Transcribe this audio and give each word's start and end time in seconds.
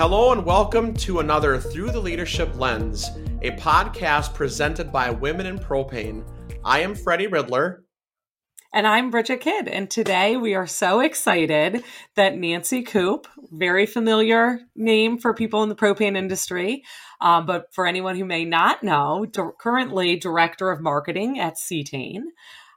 Hello 0.00 0.32
and 0.32 0.46
welcome 0.46 0.94
to 0.94 1.18
another 1.18 1.58
Through 1.58 1.90
the 1.90 2.00
Leadership 2.00 2.58
Lens, 2.58 3.10
a 3.42 3.50
podcast 3.50 4.32
presented 4.32 4.90
by 4.90 5.10
Women 5.10 5.44
in 5.44 5.58
Propane. 5.58 6.24
I 6.64 6.80
am 6.80 6.94
Freddie 6.94 7.26
Riddler. 7.26 7.84
And 8.72 8.86
I'm 8.86 9.10
Bridget 9.10 9.42
Kidd. 9.42 9.68
And 9.68 9.90
today 9.90 10.38
we 10.38 10.54
are 10.54 10.66
so 10.66 11.00
excited 11.00 11.84
that 12.16 12.38
Nancy 12.38 12.80
Coop, 12.80 13.26
very 13.52 13.84
familiar 13.84 14.60
name 14.74 15.18
for 15.18 15.34
people 15.34 15.62
in 15.64 15.68
the 15.68 15.74
propane 15.74 16.16
industry, 16.16 16.82
um, 17.20 17.44
but 17.44 17.66
for 17.74 17.86
anyone 17.86 18.16
who 18.16 18.24
may 18.24 18.46
not 18.46 18.82
know, 18.82 19.26
currently 19.60 20.16
Director 20.16 20.70
of 20.70 20.80
Marketing 20.80 21.38
at 21.38 21.58
Cetane. 21.58 22.22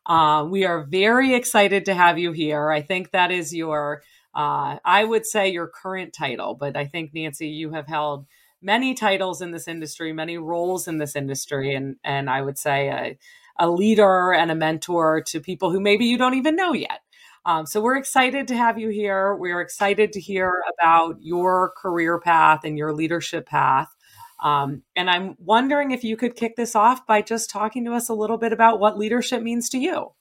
Uh, 0.06 0.46
we 0.52 0.66
are 0.66 0.84
very 0.84 1.34
excited 1.34 1.86
to 1.86 1.94
have 1.94 2.20
you 2.20 2.34
here. 2.34 2.70
I 2.70 2.82
think 2.82 3.12
that 3.12 3.32
is 3.32 3.56
your, 3.56 4.04
uh, 4.36 4.78
I 4.84 5.04
would 5.04 5.26
say 5.26 5.50
your 5.50 5.68
current 5.68 6.14
title, 6.14 6.56
but 6.56 6.76
I 6.76 6.86
think, 6.86 7.14
Nancy, 7.14 7.48
you 7.48 7.72
have 7.72 7.88
held 7.88 8.26
many 8.62 8.94
titles 8.94 9.42
in 9.42 9.52
this 9.52 9.68
industry, 9.68 10.14
many 10.14 10.38
roles 10.38 10.88
in 10.88 10.98
this 10.98 11.16
industry, 11.16 11.76
and, 11.76 11.98
and 12.04 12.30
I 12.30 12.42
would 12.42 12.58
say, 12.58 12.90
uh, 12.90 13.14
a 13.60 13.70
leader 13.70 14.34
and 14.34 14.50
a 14.50 14.56
mentor 14.56 15.22
to 15.28 15.40
people 15.40 15.72
who 15.72 15.80
maybe 15.80 16.06
you 16.06 16.18
don't 16.18 16.34
even 16.34 16.56
know 16.56 16.74
yet. 16.74 17.02
Um, 17.46 17.66
so 17.66 17.82
we're 17.82 17.98
excited 17.98 18.48
to 18.48 18.56
have 18.56 18.80
you 18.80 18.90
here. 18.90 19.36
We're 19.36 19.62
excited 19.62 20.14
to 20.14 20.22
hear 20.22 20.64
about 20.80 21.18
your 21.22 21.74
career 21.78 22.20
path 22.20 22.62
and 22.64 22.78
your 22.78 22.94
leadership 22.94 23.48
path. 23.48 23.94
Um, 24.42 24.84
and 24.96 25.10
I'm 25.10 25.36
wondering 25.40 25.92
if 25.92 26.04
you 26.04 26.18
could 26.18 26.36
kick 26.36 26.56
this 26.56 26.76
off 26.76 27.06
by 27.06 27.22
just 27.22 27.50
talking 27.50 27.86
to 27.86 27.94
us 27.94 28.10
a 28.10 28.14
little 28.14 28.38
bit 28.38 28.54
about 28.54 28.80
what 28.80 28.98
leadership 28.98 29.42
means 29.42 29.70
to 29.70 29.78
you. 29.78 30.14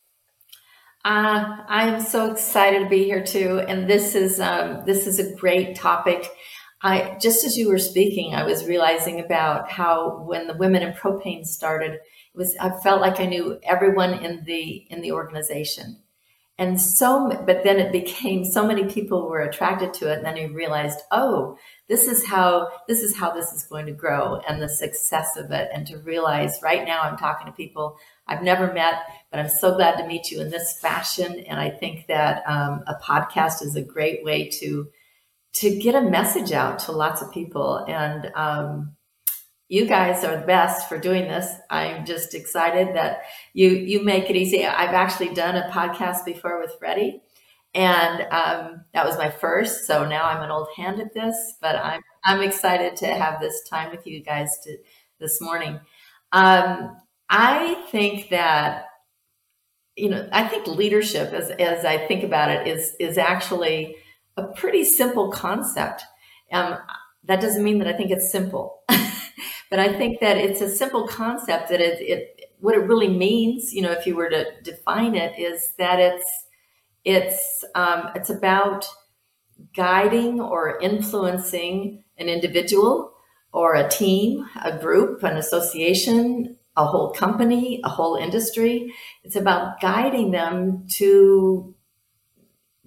Uh, 1.05 1.57
I 1.67 1.89
am 1.89 2.01
so 2.01 2.31
excited 2.31 2.85
to 2.85 2.89
be 2.89 3.03
here 3.05 3.25
too, 3.25 3.61
and 3.67 3.91
this 3.91 4.15
is 4.15 4.39
um, 4.39 4.85
this 4.87 5.09
is 5.09 5.19
a 5.19 5.35
great 5.35 5.75
topic. 5.75 6.31
I 6.81 7.19
just 7.21 7.45
as 7.45 7.57
you 7.57 7.69
were 7.69 7.79
speaking, 7.79 8.35
I 8.35 8.45
was 8.45 8.67
realizing 8.67 9.19
about 9.19 9.69
how 9.69 10.23
when 10.25 10.47
the 10.47 10.57
women 10.57 10.83
in 10.83 10.93
propane 10.93 11.45
started, 11.45 11.95
it 11.95 12.01
was 12.35 12.57
I 12.61 12.71
felt 12.83 13.01
like 13.01 13.19
I 13.19 13.27
knew 13.27 13.59
everyone 13.65 14.15
in 14.15 14.45
the 14.45 14.87
in 14.91 15.01
the 15.01 15.13
organization. 15.13 15.99
And 16.59 16.81
so 16.81 17.31
but 17.47 17.65
then 17.65 17.81
it 17.81 17.91
became 17.91 18.45
so 18.45 18.65
many 18.65 18.85
people 18.85 19.29
were 19.29 19.41
attracted 19.41 19.95
to 19.95 20.13
it 20.13 20.19
and 20.19 20.27
then 20.27 20.39
I 20.39 20.45
realized, 20.53 21.01
"Oh, 21.11 21.57
this 21.89 22.07
is 22.07 22.27
how 22.27 22.69
this 22.87 23.01
is 23.03 23.17
how 23.17 23.33
this 23.33 23.53
is 23.53 23.65
going 23.65 23.87
to 23.87 23.93
grow 23.93 24.41
and 24.49 24.63
the 24.63 24.69
success 24.69 25.37
of 25.37 25.51
it." 25.51 25.69
And 25.75 25.85
to 25.89 25.99
realize 25.99 26.61
right 26.63 26.87
now 26.87 27.01
I'm 27.03 27.17
talking 27.17 27.47
to 27.47 27.53
people 27.53 27.97
I've 28.29 28.43
never 28.43 28.73
met, 28.73 29.03
but 29.33 29.41
I'm 29.41 29.49
so 29.49 29.75
glad 29.75 29.97
to 29.97 30.07
meet 30.07 30.31
you 30.31 30.41
in 30.41 30.51
this 30.51 30.79
fashion 30.79 31.41
and 31.41 31.59
I 31.59 31.71
think 31.71 32.07
that 32.07 32.45
um, 32.47 32.85
a 32.87 32.95
podcast 33.03 33.63
is 33.63 33.75
a 33.75 33.83
great 33.83 34.23
way 34.23 34.49
to 34.61 34.89
to 35.55 35.79
get 35.79 35.95
a 35.95 36.03
message 36.03 36.53
out 36.53 36.79
to 36.81 36.93
lots 36.93 37.23
of 37.23 37.33
people 37.33 37.85
and 37.89 38.31
um, 38.35 38.95
you 39.73 39.87
guys 39.87 40.23
are 40.23 40.37
the 40.37 40.47
best 40.47 40.87
for 40.87 40.99
doing 40.99 41.23
this. 41.23 41.51
I'm 41.71 42.05
just 42.05 42.35
excited 42.35 42.95
that 42.95 43.23
you 43.55 43.71
you 43.71 44.05
make 44.05 44.29
it 44.29 44.37
easy. 44.37 44.67
I've 44.67 44.95
actually 44.95 45.33
done 45.33 45.57
a 45.57 45.71
podcast 45.71 46.27
before 46.27 46.61
with 46.61 46.75
Freddie, 46.79 47.23
and 47.73 48.21
um, 48.31 48.85
that 48.93 49.07
was 49.07 49.17
my 49.17 49.31
first. 49.31 49.87
So 49.87 50.07
now 50.07 50.27
I'm 50.27 50.43
an 50.43 50.51
old 50.51 50.69
hand 50.77 51.01
at 51.01 51.15
this, 51.15 51.55
but 51.63 51.77
I'm 51.77 52.03
I'm 52.23 52.43
excited 52.43 52.97
to 52.97 53.07
have 53.07 53.41
this 53.41 53.67
time 53.67 53.91
with 53.91 54.07
you 54.07 54.23
guys 54.23 54.51
to, 54.65 54.77
this 55.19 55.41
morning. 55.41 55.81
Um, 56.33 56.95
I 57.31 57.87
think 57.91 58.29
that 58.29 58.89
you 59.97 60.09
know 60.09 60.29
I 60.33 60.47
think 60.49 60.67
leadership, 60.67 61.33
as 61.33 61.51
as 61.51 61.85
I 61.85 62.07
think 62.07 62.25
about 62.25 62.51
it, 62.51 62.67
is 62.67 62.95
is 63.01 63.19
actually 63.19 63.97
a 64.37 64.45
pretty 64.45 64.85
simple 64.85 65.31
concept. 65.31 66.03
Um, 66.53 66.79
that 67.25 67.41
doesn't 67.41 67.63
mean 67.63 67.79
that 67.79 67.89
I 67.89 67.93
think 67.93 68.11
it's 68.11 68.31
simple. 68.31 68.83
But 69.73 69.81
I 69.81 69.91
think 69.91 70.21
that 70.21 70.37
it's 70.37 70.61
a 70.61 70.69
simple 70.69 71.09
concept 71.09 71.71
that 71.71 71.81
it, 71.81 71.99
it 72.03 72.53
what 72.61 72.75
it 72.75 72.81
really 72.87 73.09
means, 73.09 73.73
you 73.73 73.81
know, 73.81 73.91
if 73.91 74.07
you 74.07 74.15
were 74.15 74.29
to 74.29 74.45
define 74.63 75.15
it, 75.15 75.33
is 75.39 75.73
that 75.79 75.99
it's 75.99 76.31
it's 77.07 77.65
um, 77.75 78.11
it's 78.15 78.29
about 78.29 78.87
guiding 79.75 80.43
or 80.43 80.79
influencing 80.81 82.05
an 82.19 82.29
individual 82.29 83.15
or 83.55 83.75
a 83.75 83.89
team, 83.89 84.47
a 84.63 84.77
group, 84.77 85.23
an 85.23 85.39
association, 85.39 86.59
a 86.77 86.87
whole 86.87 87.11
company, 87.11 87.81
a 87.85 87.89
whole 87.89 88.17
industry. 88.17 88.93
It's 89.25 89.37
about 89.37 89.81
guiding 89.81 90.31
them 90.31 90.87
to 90.97 91.75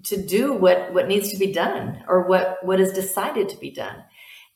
to 0.04 0.22
do 0.22 0.54
what 0.54 0.94
what 0.94 1.08
needs 1.08 1.30
to 1.30 1.38
be 1.38 1.52
done 1.52 2.04
or 2.08 2.28
what 2.28 2.58
what 2.64 2.80
is 2.80 2.92
decided 2.92 3.50
to 3.50 3.58
be 3.58 3.72
done. 3.72 4.04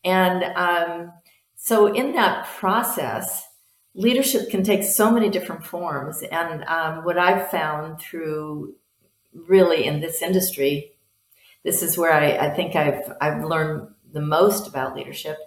And 0.03 0.43
um, 0.55 1.11
so, 1.55 1.87
in 1.87 2.13
that 2.13 2.47
process, 2.47 3.45
leadership 3.93 4.49
can 4.49 4.63
take 4.63 4.83
so 4.83 5.11
many 5.11 5.29
different 5.29 5.65
forms. 5.65 6.23
And 6.31 6.63
um, 6.63 7.03
what 7.03 7.17
I've 7.17 7.49
found 7.49 7.99
through 7.99 8.75
really 9.33 9.85
in 9.85 9.99
this 9.99 10.21
industry, 10.21 10.93
this 11.63 11.83
is 11.83 11.97
where 11.97 12.13
I, 12.13 12.47
I 12.47 12.49
think 12.51 12.75
I've, 12.75 13.13
I've 13.19 13.43
learned 13.43 13.89
the 14.11 14.21
most 14.21 14.67
about 14.67 14.95
leadership, 14.95 15.37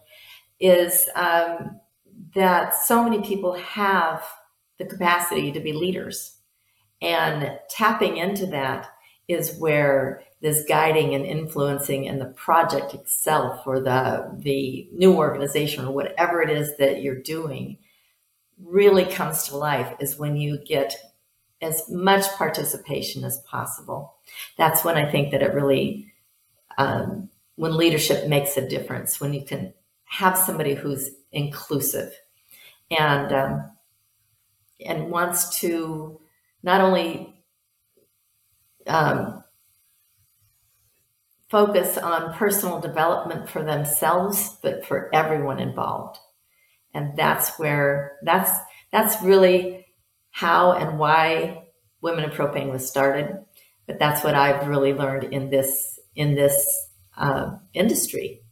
is 0.61 1.09
um, 1.17 1.81
that 2.35 2.75
so 2.75 3.05
many 3.05 3.23
people 3.23 3.55
have 3.55 4.25
the 4.79 4.85
capacity 4.85 5.53
to 5.53 5.61
be 5.61 5.73
leaders. 5.73 6.39
And 7.01 7.59
tapping 7.69 8.17
into 8.17 8.47
that 8.47 8.89
is 9.29 9.57
where 9.59 10.23
this 10.43 10.65
guiding 10.69 11.15
and 11.15 11.25
influencing 11.25 12.09
and 12.09 12.21
the 12.21 12.27
project 12.27 12.95
itself 12.95 13.67
or 13.67 13.81
the 13.81 14.37
the 14.39 14.89
new 14.93 15.15
organization 15.15 15.85
or 15.85 15.93
whatever 15.93 16.43
it 16.43 16.51
is 16.51 16.77
that 16.77 17.01
you're 17.03 17.23
doing 17.23 17.79
really 18.63 19.05
comes 19.05 19.45
to 19.45 19.57
life 19.57 19.95
is 20.01 20.19
when 20.19 20.37
you 20.37 20.59
get 20.59 20.95
as 21.63 21.89
much 21.89 22.27
participation 22.33 23.25
as 23.25 23.39
possible 23.47 24.15
that's 24.57 24.85
when 24.85 24.97
i 24.97 25.11
think 25.11 25.31
that 25.31 25.43
it 25.43 25.55
really 25.55 26.13
um, 26.79 27.29
when 27.57 27.77
leadership 27.77 28.29
makes 28.29 28.57
a 28.57 28.69
difference 28.69 29.21
when 29.21 29.33
you 29.33 29.45
can 29.45 29.73
have 30.05 30.37
somebody 30.37 30.75
who's 30.75 31.11
inclusive 31.31 32.13
and 32.93 33.33
um, 33.33 33.71
and 34.85 35.11
wants 35.11 35.59
to 35.61 36.21
not 36.63 36.81
only 36.81 37.35
um, 38.87 39.43
focus 41.49 41.99
on 41.99 42.35
personal 42.35 42.81
development 42.81 43.49
for 43.49 43.63
themselves, 43.63 44.57
but 44.63 44.87
for 44.87 45.15
everyone 45.15 45.59
involved. 45.59 46.19
And 46.95 47.17
that's 47.17 47.59
where 47.59 48.19
that's 48.23 48.51
that's 48.91 49.23
really 49.23 49.87
how 50.31 50.73
and 50.73 50.99
why 50.99 51.59
Women 52.01 52.25
in 52.25 52.31
Propane 52.31 52.71
was 52.73 52.89
started. 52.89 53.39
But 53.87 53.99
that's 53.99 54.25
what 54.25 54.35
I've 54.35 54.67
really 54.67 54.93
learned 54.93 55.25
in 55.25 55.51
this 55.51 55.99
in 56.15 56.35
this 56.35 56.89
uh, 57.17 57.57
industry. 57.75 58.43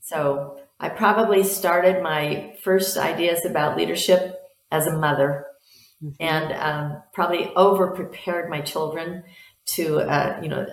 So 0.00 0.58
I 0.78 0.90
probably 0.90 1.42
started 1.42 2.02
my 2.02 2.56
first 2.62 2.96
ideas 2.96 3.44
about 3.44 3.76
leadership 3.76 4.36
as 4.70 4.86
a 4.86 4.96
mother, 4.96 5.46
mm-hmm. 6.02 6.10
and 6.20 6.52
um, 6.52 7.02
probably 7.14 7.50
over 7.54 7.92
prepared 7.92 8.50
my 8.50 8.60
children 8.60 9.24
to 9.66 10.00
uh, 10.00 10.38
you 10.42 10.48
know 10.48 10.66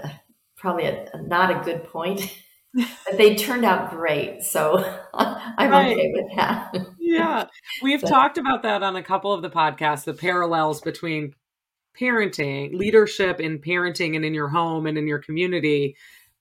probably 0.58 0.86
a, 0.86 1.10
a, 1.14 1.22
not 1.22 1.52
a 1.52 1.64
good 1.64 1.86
point, 1.86 2.38
but 2.74 3.18
they 3.18 3.36
turned 3.36 3.64
out 3.66 3.92
great. 3.92 4.44
So 4.44 4.78
I'm 5.14 5.72
right. 5.72 5.94
okay 5.94 6.12
with 6.14 6.36
that. 6.36 6.88
yeah. 7.00 7.46
We've 7.82 8.02
talked 8.06 8.38
about 8.38 8.64
that 8.64 8.84
on 8.84 8.96
a 8.96 9.04
couple 9.04 9.34
of 9.34 9.42
the 9.42 9.50
podcasts, 9.50 10.04
the 10.04 10.14
parallels 10.14 10.82
between 10.82 11.34
parenting, 12.00 12.74
leadership 12.74 13.40
in 13.40 13.60
parenting 13.60 14.16
and 14.16 14.26
in 14.26 14.34
your 14.34 14.50
home 14.50 14.88
and 14.88 14.98
in 14.98 15.08
your 15.08 15.20
community, 15.20 15.96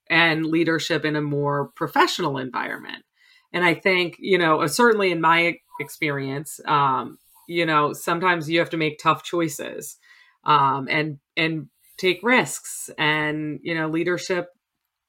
and 0.09 0.47
leadership 0.47 1.05
in 1.05 1.15
a 1.15 1.23
more 1.23 1.69
professional 1.77 2.39
environment. 2.39 3.05
And 3.53 3.65
I 3.65 3.75
think, 3.75 4.17
you 4.19 4.39
know, 4.39 4.67
certainly 4.67 5.13
in 5.13 5.21
my 5.21 5.57
experience, 5.81 6.61
um, 6.67 7.19
you 7.49 7.67
know, 7.67 7.93
sometimes 7.93 8.49
you 8.49 8.59
have 8.59 8.71
to 8.71 8.77
make 8.77 8.99
tough 8.99 9.23
choices. 9.23 9.97
Um, 10.45 10.89
and 10.91 11.19
and 11.37 11.69
take 12.03 12.21
risks 12.23 12.91
and 12.99 13.61
you 13.63 13.75
know 13.75 13.89
leadership 13.89 14.49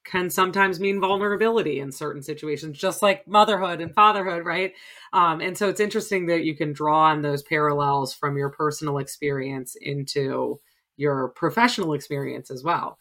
can 0.04 0.28
sometimes 0.28 0.78
mean 0.78 1.00
vulnerability 1.00 1.80
in 1.80 1.90
certain 1.90 2.22
situations 2.22 2.78
just 2.78 3.02
like 3.02 3.26
motherhood 3.26 3.80
and 3.80 3.94
fatherhood 3.94 4.44
right 4.44 4.72
um, 5.12 5.40
and 5.40 5.58
so 5.58 5.68
it's 5.68 5.80
interesting 5.80 6.26
that 6.26 6.44
you 6.44 6.54
can 6.54 6.72
draw 6.72 7.06
on 7.10 7.22
those 7.22 7.42
parallels 7.42 8.14
from 8.14 8.36
your 8.36 8.50
personal 8.50 8.98
experience 8.98 9.76
into 9.80 10.60
your 10.96 11.30
professional 11.30 11.94
experience 11.94 12.50
as 12.50 12.62
well 12.62 12.96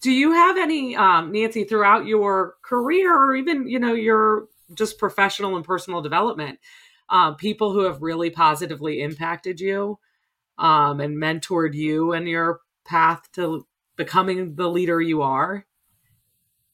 do 0.00 0.10
you 0.10 0.32
have 0.32 0.58
any 0.58 0.96
um, 0.96 1.30
nancy 1.30 1.64
throughout 1.64 2.06
your 2.06 2.54
career 2.64 3.14
or 3.14 3.36
even 3.36 3.68
you 3.68 3.78
know 3.78 3.94
your 3.94 4.46
just 4.74 4.98
professional 4.98 5.56
and 5.56 5.64
personal 5.64 6.02
development 6.02 6.58
uh, 7.08 7.32
people 7.32 7.72
who 7.72 7.84
have 7.84 8.02
really 8.02 8.30
positively 8.30 9.00
impacted 9.00 9.60
you 9.60 9.98
um, 10.58 11.00
and 11.00 11.16
mentored 11.16 11.74
you 11.74 12.12
and 12.12 12.28
your 12.28 12.60
path 12.84 13.30
to 13.32 13.66
becoming 13.96 14.54
the 14.54 14.68
leader 14.68 15.00
you 15.00 15.22
are? 15.22 15.64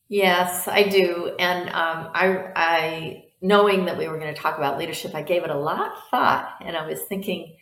Yes, 0.08 0.68
I 0.68 0.88
do. 0.88 1.34
And 1.38 1.68
um, 1.70 2.10
I, 2.14 2.52
I, 2.54 3.24
knowing 3.40 3.86
that 3.86 3.96
we 3.96 4.08
were 4.08 4.18
going 4.18 4.34
to 4.34 4.40
talk 4.40 4.58
about 4.58 4.78
leadership, 4.78 5.14
I 5.14 5.22
gave 5.22 5.44
it 5.44 5.50
a 5.50 5.58
lot 5.58 5.92
of 5.92 5.98
thought, 6.10 6.56
and 6.60 6.76
I 6.76 6.86
was 6.86 7.00
thinking, 7.08 7.56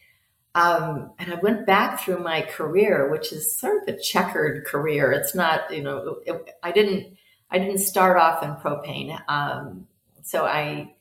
um, 0.55 1.13
and 1.19 1.33
I 1.33 1.37
went 1.37 1.67
back 1.67 2.01
through 2.01 2.19
my 2.19 2.43
career, 2.43 3.11
which 3.11 3.33
is 3.33 3.57
sort 3.57 3.83
of 3.83 3.95
a 3.95 3.99
checkered 3.99 4.67
career. 4.67 5.13
It's 5.13 5.35
not, 5.35 5.73
you 5.75 5.83
know, 5.83 6.19
it, 6.27 6.55
I 6.63 6.73
didn't, 6.73 7.17
I 7.51 7.59
didn't 7.59 7.79
start 7.79 8.19
off 8.19 8.43
in 8.43 8.51
propane. 8.57 9.19
Um, 9.29 9.87
so 10.23 10.45
I, 10.45 10.95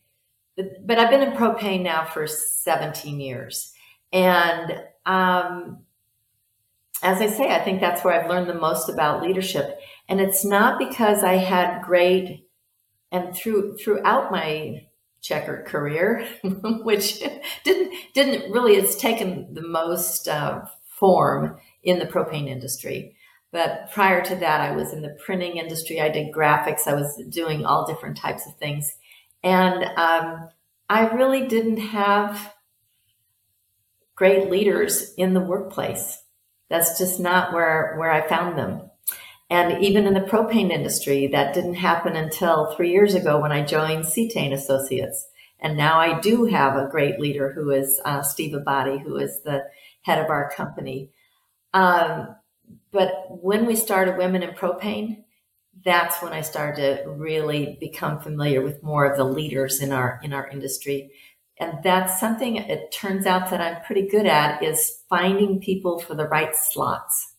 but 0.57 0.99
I've 0.99 1.09
been 1.09 1.21
in 1.21 1.37
propane 1.37 1.83
now 1.83 2.05
for 2.05 2.27
17 2.27 3.19
years, 3.19 3.73
and 4.11 4.83
um, 5.05 5.79
as 7.01 7.19
I 7.19 7.27
say, 7.27 7.49
I 7.49 7.59
think 7.59 7.79
that's 7.79 8.03
where 8.03 8.13
I've 8.13 8.29
learned 8.29 8.49
the 8.49 8.53
most 8.53 8.89
about 8.89 9.23
leadership. 9.23 9.79
And 10.07 10.21
it's 10.21 10.45
not 10.45 10.77
because 10.77 11.23
I 11.23 11.35
had 11.35 11.81
great, 11.81 12.45
and 13.11 13.35
through 13.35 13.77
throughout 13.77 14.31
my 14.31 14.85
checkered 15.21 15.65
career, 15.65 16.27
which 16.43 17.23
didn't 17.63 17.93
didn't 18.13 18.51
really 18.51 18.73
it's 18.73 18.95
taken 18.95 19.53
the 19.53 19.61
most 19.61 20.27
uh, 20.27 20.61
form 20.99 21.57
in 21.83 21.99
the 21.99 22.05
propane 22.05 22.47
industry. 22.47 23.15
But 23.51 23.91
prior 23.91 24.23
to 24.23 24.35
that, 24.37 24.61
I 24.61 24.71
was 24.71 24.93
in 24.93 25.01
the 25.01 25.17
printing 25.25 25.57
industry. 25.57 25.99
I 25.99 26.09
did 26.09 26.33
graphics. 26.33 26.87
I 26.87 26.93
was 26.93 27.21
doing 27.29 27.65
all 27.65 27.85
different 27.85 28.15
types 28.15 28.47
of 28.47 28.55
things, 28.55 28.93
and 29.43 29.83
um, 29.97 30.49
I 30.89 31.07
really 31.13 31.47
didn't 31.47 31.77
have 31.77 32.53
great 34.15 34.49
leaders 34.49 35.13
in 35.15 35.33
the 35.33 35.39
workplace. 35.39 36.21
That's 36.69 36.97
just 36.97 37.19
not 37.19 37.53
where, 37.53 37.95
where 37.97 38.11
I 38.11 38.27
found 38.27 38.57
them. 38.57 38.89
And 39.49 39.83
even 39.83 40.05
in 40.05 40.13
the 40.13 40.21
propane 40.21 40.71
industry, 40.71 41.27
that 41.27 41.53
didn't 41.53 41.73
happen 41.73 42.15
until 42.15 42.73
three 42.73 42.91
years 42.91 43.15
ago 43.15 43.39
when 43.39 43.51
I 43.51 43.65
joined 43.65 44.05
Cetane 44.05 44.53
Associates. 44.53 45.27
And 45.59 45.75
now 45.75 45.99
I 45.99 46.19
do 46.21 46.45
have 46.45 46.75
a 46.75 46.87
great 46.89 47.19
leader 47.19 47.51
who 47.51 47.71
is 47.71 47.99
uh, 48.05 48.21
Steve 48.21 48.55
Abadi, 48.55 49.01
who 49.01 49.17
is 49.17 49.41
the 49.43 49.65
head 50.03 50.23
of 50.23 50.29
our 50.29 50.51
company. 50.51 51.11
Um, 51.73 52.35
but 52.91 53.11
when 53.27 53.65
we 53.65 53.75
started 53.75 54.17
Women 54.17 54.43
in 54.43 54.51
Propane, 54.51 55.23
that's 55.83 56.21
when 56.21 56.33
I 56.33 56.41
started 56.41 57.03
to 57.03 57.09
really 57.09 57.77
become 57.79 58.19
familiar 58.19 58.61
with 58.61 58.83
more 58.83 59.05
of 59.05 59.17
the 59.17 59.23
leaders 59.23 59.81
in 59.81 59.91
our 59.91 60.19
in 60.23 60.33
our 60.33 60.47
industry 60.47 61.11
and 61.61 61.77
that's 61.83 62.19
something 62.19 62.55
it 62.55 62.91
turns 62.91 63.27
out 63.27 63.51
that 63.51 63.61
I'm 63.61 63.83
pretty 63.83 64.07
good 64.07 64.25
at 64.25 64.63
is 64.63 65.03
finding 65.07 65.61
people 65.61 65.99
for 65.99 66.15
the 66.15 66.27
right 66.27 66.55
slots. 66.55 67.35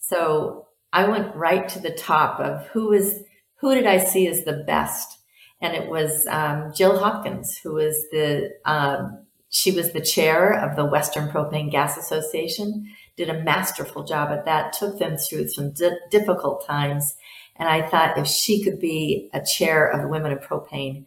So 0.00 0.66
I 0.92 1.08
went 1.08 1.36
right 1.36 1.68
to 1.68 1.78
the 1.78 1.92
top 1.92 2.40
of 2.40 2.66
who 2.68 2.92
is 2.92 3.22
who 3.60 3.72
did 3.72 3.86
I 3.86 3.98
see 3.98 4.26
as 4.26 4.44
the 4.44 4.64
best, 4.66 5.16
and 5.60 5.76
it 5.76 5.88
was 5.88 6.26
um, 6.26 6.72
Jill 6.74 6.98
Hopkins, 6.98 7.56
who 7.62 7.74
was 7.74 7.94
the 8.10 8.50
um, 8.64 9.24
she 9.50 9.70
was 9.70 9.92
the 9.92 10.00
chair 10.00 10.52
of 10.52 10.74
the 10.74 10.84
Western 10.84 11.28
Propane 11.28 11.70
Gas 11.70 11.96
Association. 11.96 12.88
Did 13.16 13.30
a 13.30 13.44
masterful 13.44 14.02
job 14.02 14.30
at 14.32 14.44
that. 14.46 14.72
Took 14.72 14.98
them 14.98 15.18
through 15.18 15.48
some 15.48 15.72
di- 15.72 15.98
difficult 16.10 16.66
times, 16.66 17.14
and 17.62 17.70
I 17.70 17.88
thought 17.88 18.18
if 18.18 18.26
she 18.26 18.64
could 18.64 18.80
be 18.80 19.30
a 19.32 19.40
chair 19.40 19.86
of 19.86 20.02
the 20.02 20.08
Women 20.08 20.32
of 20.32 20.40
Propane, 20.40 21.06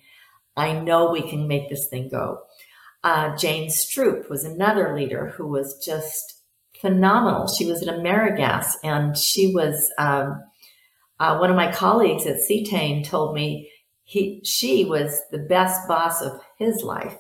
I 0.56 0.72
know 0.72 1.12
we 1.12 1.22
can 1.22 1.50
make 1.50 1.68
this 1.68 1.90
thing 1.90 2.08
go. 2.08 2.44
Uh, 3.04 3.36
Jane 3.36 3.70
Stroop 3.70 4.30
was 4.30 4.46
another 4.46 4.96
leader 4.96 5.34
who 5.36 5.48
was 5.48 5.78
just 5.86 6.44
phenomenal. 6.80 7.50
She 7.50 7.66
was 7.66 7.86
at 7.86 7.94
AmeriGas 7.94 8.76
and 8.86 9.18
she 9.18 9.54
was, 9.54 9.92
um, 9.98 10.42
uh, 11.20 11.38
one 11.40 11.50
of 11.50 11.58
my 11.58 11.74
colleagues 11.74 12.26
at 12.26 12.38
Cetane 12.38 13.06
told 13.06 13.36
me 13.36 13.70
he, 14.06 14.40
she 14.46 14.86
was 14.86 15.24
the 15.32 15.40
best 15.40 15.86
boss 15.90 16.22
of 16.22 16.40
his 16.58 16.84
life 16.84 17.18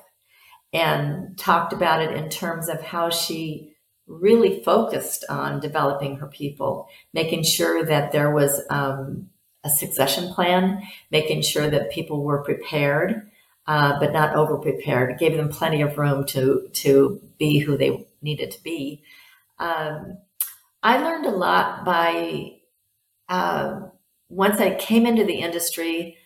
and 0.72 1.38
talked 1.38 1.74
about 1.74 2.02
it 2.02 2.16
in 2.16 2.30
terms 2.30 2.70
of 2.70 2.82
how 2.82 3.10
she 3.10 3.75
really 4.08 4.64
focused 4.64 5.26
on 5.30 5.60
developing 5.60 6.18
her 6.18 6.28
people, 6.28 6.88
making 7.14 7.44
sure 7.44 7.84
that 7.86 8.12
there 8.12 8.32
was 8.32 8.62
um, 8.70 9.30
a 9.64 9.70
succession 9.70 10.34
plan, 10.34 10.82
making 11.12 11.42
sure 11.42 11.70
that 11.70 11.92
people 11.92 12.24
were 12.24 12.44
prepared, 12.44 13.30
uh, 13.68 14.00
but 14.00 14.14
not 14.14 14.36
over 14.36 14.58
prepared. 14.58 15.18
Gave 15.18 15.36
them 15.36 15.50
plenty 15.50 15.82
of 15.82 15.98
room 15.98 16.26
to 16.28 16.70
to 16.72 17.20
be 17.38 17.60
who 17.60 17.78
they 17.78 18.08
needed 18.22 18.52
to 18.52 18.64
be. 18.64 19.04
Um, 19.58 20.20
I 20.84 20.98
learned 20.98 21.26
a 21.26 21.32
lot 21.32 21.84
by 21.84 22.58
uh, 23.28 23.82
once 24.30 24.60
I 24.60 24.76
came 24.76 25.06
into 25.06 25.24
the 25.24 25.40
industry. 25.40 26.18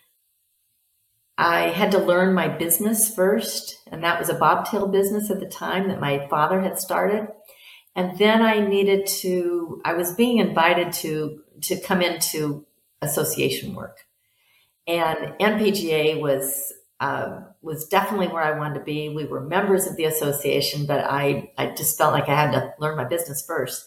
I 1.38 1.68
had 1.68 1.92
to 1.92 1.98
learn 1.98 2.34
my 2.34 2.48
business 2.48 3.14
first, 3.14 3.78
and 3.90 4.04
that 4.04 4.18
was 4.18 4.28
a 4.28 4.34
bobtail 4.34 4.86
business 4.86 5.30
at 5.30 5.40
the 5.40 5.46
time 5.46 5.88
that 5.88 5.98
my 5.98 6.26
father 6.28 6.60
had 6.60 6.78
started. 6.78 7.28
And 7.96 8.16
then 8.18 8.42
I 8.42 8.60
needed 8.60 9.06
to. 9.22 9.80
I 9.84 9.94
was 9.94 10.14
being 10.14 10.38
invited 10.38 10.92
to 10.94 11.42
to 11.62 11.80
come 11.80 12.02
into 12.02 12.66
association 13.02 13.74
work. 13.74 13.98
And 14.86 15.34
NPGA 15.40 16.20
was 16.20 16.72
uh, 17.00 17.40
was 17.62 17.86
definitely 17.86 18.28
where 18.28 18.42
I 18.42 18.58
wanted 18.58 18.78
to 18.78 18.84
be. 18.84 19.08
We 19.08 19.24
were 19.24 19.40
members 19.40 19.86
of 19.86 19.96
the 19.96 20.04
association, 20.04 20.86
but 20.86 21.00
I, 21.00 21.50
I 21.56 21.68
just 21.68 21.96
felt 21.96 22.12
like 22.12 22.28
I 22.28 22.34
had 22.34 22.52
to 22.52 22.74
learn 22.78 22.96
my 22.96 23.04
business 23.04 23.44
first. 23.44 23.86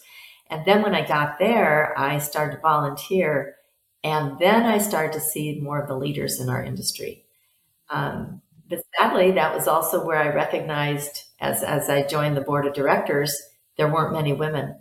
And 0.50 0.64
then 0.64 0.82
when 0.82 0.94
I 0.94 1.06
got 1.06 1.38
there, 1.38 1.98
I 1.98 2.18
started 2.18 2.56
to 2.56 2.62
volunteer. 2.62 3.56
And 4.02 4.38
then 4.38 4.64
I 4.64 4.78
started 4.78 5.12
to 5.14 5.20
see 5.20 5.60
more 5.60 5.80
of 5.80 5.88
the 5.88 5.96
leaders 5.96 6.40
in 6.40 6.48
our 6.48 6.62
industry. 6.62 7.24
Um, 7.88 8.42
but 8.68 8.80
sadly, 8.98 9.32
that 9.32 9.54
was 9.54 9.68
also 9.68 10.04
where 10.04 10.18
I 10.18 10.34
recognized 10.34 11.24
as, 11.40 11.62
as 11.62 11.88
I 11.88 12.02
joined 12.02 12.36
the 12.36 12.42
board 12.42 12.66
of 12.66 12.74
directors, 12.74 13.36
there 13.76 13.92
weren't 13.92 14.12
many 14.12 14.32
women 14.32 14.76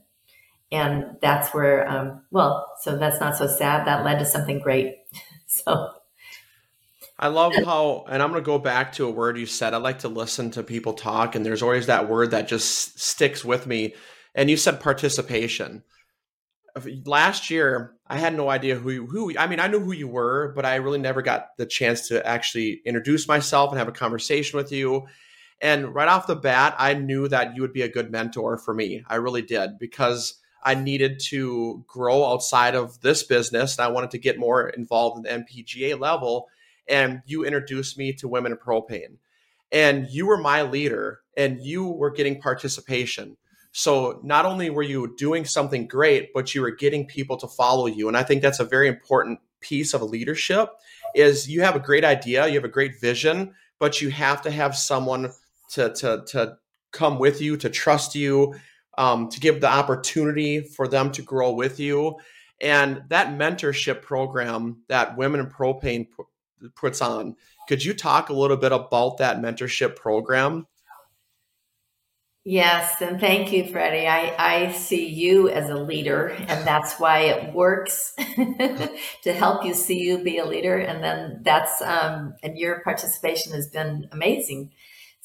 and 0.72 1.18
that's 1.22 1.54
where 1.54 1.88
um, 1.90 2.22
well 2.32 2.74
so 2.82 2.98
that's 2.98 3.20
not 3.20 3.36
so 3.38 3.48
sad 3.48 3.86
that 3.88 4.04
led 4.04 4.20
to 4.20 4.26
something 4.26 4.60
great 4.60 4.98
so 5.48 5.92
I 7.18 7.28
love 7.28 7.54
how, 7.56 8.06
and 8.10 8.22
I'm 8.22 8.32
going 8.32 8.42
to 8.42 8.46
go 8.46 8.58
back 8.58 8.94
to 8.94 9.06
a 9.06 9.12
word 9.12 9.38
you 9.38 9.46
said. 9.46 9.74
I 9.74 9.78
like 9.78 10.00
to 10.00 10.08
listen 10.08 10.52
to 10.52 10.64
people 10.64 10.94
talk, 10.94 11.36
and 11.36 11.46
there's 11.46 11.62
always 11.62 11.86
that 11.86 12.10
word 12.10 12.32
that 12.32 12.48
just 12.48 13.00
sticks 13.00 13.46
with 13.46 13.68
me. 13.68 13.94
And 14.36 14.50
you 14.50 14.58
said 14.58 14.82
participation. 14.82 15.84
Last 17.06 17.52
year, 17.52 17.94
I 18.08 18.18
had 18.18 18.36
no 18.36 18.50
idea 18.50 18.76
who 18.76 18.90
you, 18.90 19.06
who. 19.06 19.38
I 19.38 19.46
mean, 19.46 19.60
I 19.60 19.68
knew 19.68 19.80
who 19.80 19.94
you 19.94 20.08
were, 20.08 20.54
but 20.56 20.66
I 20.66 20.76
really 20.76 21.00
never 21.00 21.22
got 21.22 21.56
the 21.58 21.68
chance 21.68 22.08
to 22.08 22.26
actually 22.26 22.82
introduce 22.84 23.28
myself 23.28 23.70
and 23.70 23.78
have 23.78 23.88
a 23.88 23.94
conversation 23.94 24.58
with 24.58 24.72
you. 24.72 25.06
And 25.64 25.96
right 25.96 26.10
off 26.10 26.28
the 26.28 26.36
bat, 26.36 26.76
I 26.78 26.94
knew 26.94 27.30
that 27.30 27.56
you 27.56 27.62
would 27.62 27.72
be 27.72 27.84
a 27.84 27.90
good 27.90 28.12
mentor 28.12 28.58
for 28.58 28.74
me. 28.74 29.02
I 29.08 29.16
really 29.16 29.42
did 29.42 29.80
because 29.80 30.36
I 30.62 30.76
needed 30.76 31.22
to 31.30 31.86
grow 31.88 32.26
outside 32.26 32.76
of 32.76 33.00
this 33.00 33.24
business 33.24 33.78
and 33.78 33.86
I 33.86 33.90
wanted 33.90 34.12
to 34.12 34.18
get 34.18 34.38
more 34.38 34.68
involved 34.68 35.18
in 35.18 35.24
the 35.24 35.46
NPGA 35.46 35.98
level. 35.98 36.50
And 36.90 37.22
you 37.26 37.46
introduced 37.46 37.98
me 37.98 38.12
to 38.12 38.28
Women 38.28 38.52
in 38.52 38.58
Propane. 38.58 39.20
And 39.72 40.10
you 40.10 40.26
were 40.26 40.38
my 40.38 40.64
leader 40.64 41.22
and 41.38 41.64
you 41.64 41.88
were 41.88 42.12
getting 42.12 42.42
participation. 42.42 43.38
So 43.72 44.20
not 44.22 44.46
only 44.46 44.70
were 44.70 44.84
you 44.84 45.16
doing 45.16 45.46
something 45.46 45.88
great, 45.88 46.34
but 46.34 46.54
you 46.54 46.62
were 46.62 46.72
getting 46.72 47.08
people 47.08 47.38
to 47.38 47.48
follow 47.48 47.86
you. 47.86 48.10
And 48.10 48.18
I 48.18 48.24
think 48.24 48.42
that's 48.42 48.60
a 48.60 48.66
very 48.66 48.90
important 48.90 49.40
piece 49.62 49.94
of 49.94 50.02
leadership 50.02 50.74
is 51.16 51.50
you 51.50 51.62
have 51.62 51.78
a 51.78 51.80
great 51.80 52.04
idea, 52.04 52.48
you 52.48 52.56
have 52.56 52.66
a 52.66 52.68
great 52.68 53.00
vision, 53.00 53.54
but 53.80 54.02
you 54.02 54.10
have 54.10 54.42
to 54.42 54.52
have 54.52 54.76
someone 54.76 55.32
to 55.74 55.94
to 55.94 56.24
to 56.28 56.58
come 56.92 57.20
with 57.20 57.42
you, 57.42 57.58
to 57.58 57.70
trust 57.70 58.16
you, 58.16 58.56
um, 58.98 59.30
to 59.30 59.40
give 59.40 59.62
the 59.62 59.68
opportunity 59.68 60.62
for 60.62 60.88
them 60.88 61.12
to 61.12 61.22
grow 61.22 61.52
with 61.54 61.80
you. 61.80 62.18
And 62.62 63.04
that 63.10 63.30
mentorship 63.38 64.02
program 64.02 64.84
that 64.88 65.18
Women 65.18 65.42
in 65.42 65.48
Propane 65.48 66.08
puts 66.76 67.02
on, 67.02 67.36
could 67.68 67.84
you 67.84 67.94
talk 67.94 68.30
a 68.30 68.34
little 68.34 68.58
bit 68.58 68.72
about 68.72 69.18
that 69.18 69.38
mentorship 69.38 69.96
program? 69.96 70.68
Yes, 72.46 73.02
and 73.02 73.22
thank 73.22 73.54
you, 73.54 73.72
Freddie. 73.72 74.06
I, 74.06 74.36
I 74.38 74.72
see 74.74 75.08
you 75.08 75.48
as 75.48 75.70
a 75.70 75.78
leader, 75.78 76.28
and 76.28 76.68
that's 76.68 77.00
why 77.00 77.20
it 77.20 77.54
works 77.54 78.14
to 79.24 79.34
help 79.34 79.64
you 79.64 79.74
see 79.74 80.00
you 80.00 80.22
be 80.22 80.40
a 80.40 80.46
leader. 80.46 80.78
And 80.78 81.02
then 81.02 81.40
that's, 81.44 81.82
um, 81.82 82.36
and 82.44 82.58
your 82.58 82.82
participation 82.82 83.54
has 83.54 83.70
been 83.70 84.10
amazing. 84.12 84.72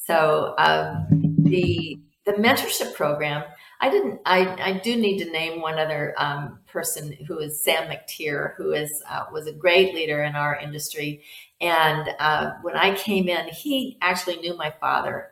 So 0.09 0.55
um, 0.57 1.05
the 1.39 1.99
the 2.25 2.33
mentorship 2.33 2.95
program 2.95 3.43
I 3.81 3.89
didn't. 3.89 4.19
I, 4.25 4.55
I 4.61 4.79
do 4.79 4.97
need 4.97 5.19
to 5.19 5.31
name 5.31 5.61
one 5.61 5.79
other 5.79 6.13
um, 6.17 6.59
person 6.67 7.13
who 7.27 7.39
is 7.39 7.63
Sam 7.63 7.89
McTeer, 7.89 8.55
who 8.55 8.73
is 8.73 9.01
uh, 9.09 9.25
was 9.31 9.47
a 9.47 9.53
great 9.53 9.95
leader 9.95 10.21
in 10.23 10.35
our 10.35 10.57
industry. 10.57 11.23
And 11.61 12.09
uh, 12.19 12.53
when 12.61 12.75
I 12.75 12.95
came 12.95 13.29
in, 13.29 13.47
he 13.47 13.97
actually 14.01 14.37
knew 14.37 14.57
my 14.57 14.73
father, 14.81 15.29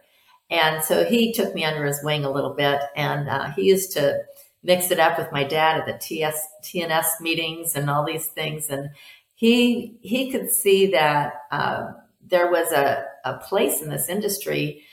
and 0.49 0.81
so 0.81 1.03
he 1.03 1.33
took 1.33 1.53
me 1.53 1.65
under 1.65 1.83
his 1.83 2.01
wing 2.03 2.23
a 2.23 2.31
little 2.31 2.53
bit. 2.53 2.79
And 2.95 3.27
uh, 3.27 3.51
he 3.51 3.63
used 3.63 3.91
to 3.93 4.19
mix 4.63 4.91
it 4.91 4.99
up 4.99 5.17
with 5.17 5.31
my 5.33 5.43
dad 5.43 5.81
at 5.81 5.85
the 5.85 5.97
TS 5.99 6.47
TNS 6.63 7.19
meetings 7.19 7.75
and 7.75 7.89
all 7.89 8.05
these 8.05 8.27
things. 8.27 8.69
And 8.69 8.91
he 9.35 9.97
he 10.01 10.31
could 10.31 10.51
see 10.51 10.91
that 10.91 11.33
uh, 11.51 11.91
there 12.25 12.49
was 12.49 12.71
a, 12.71 13.06
a 13.25 13.37
place 13.37 13.81
in 13.81 13.89
this 13.89 14.09
industry 14.09 14.83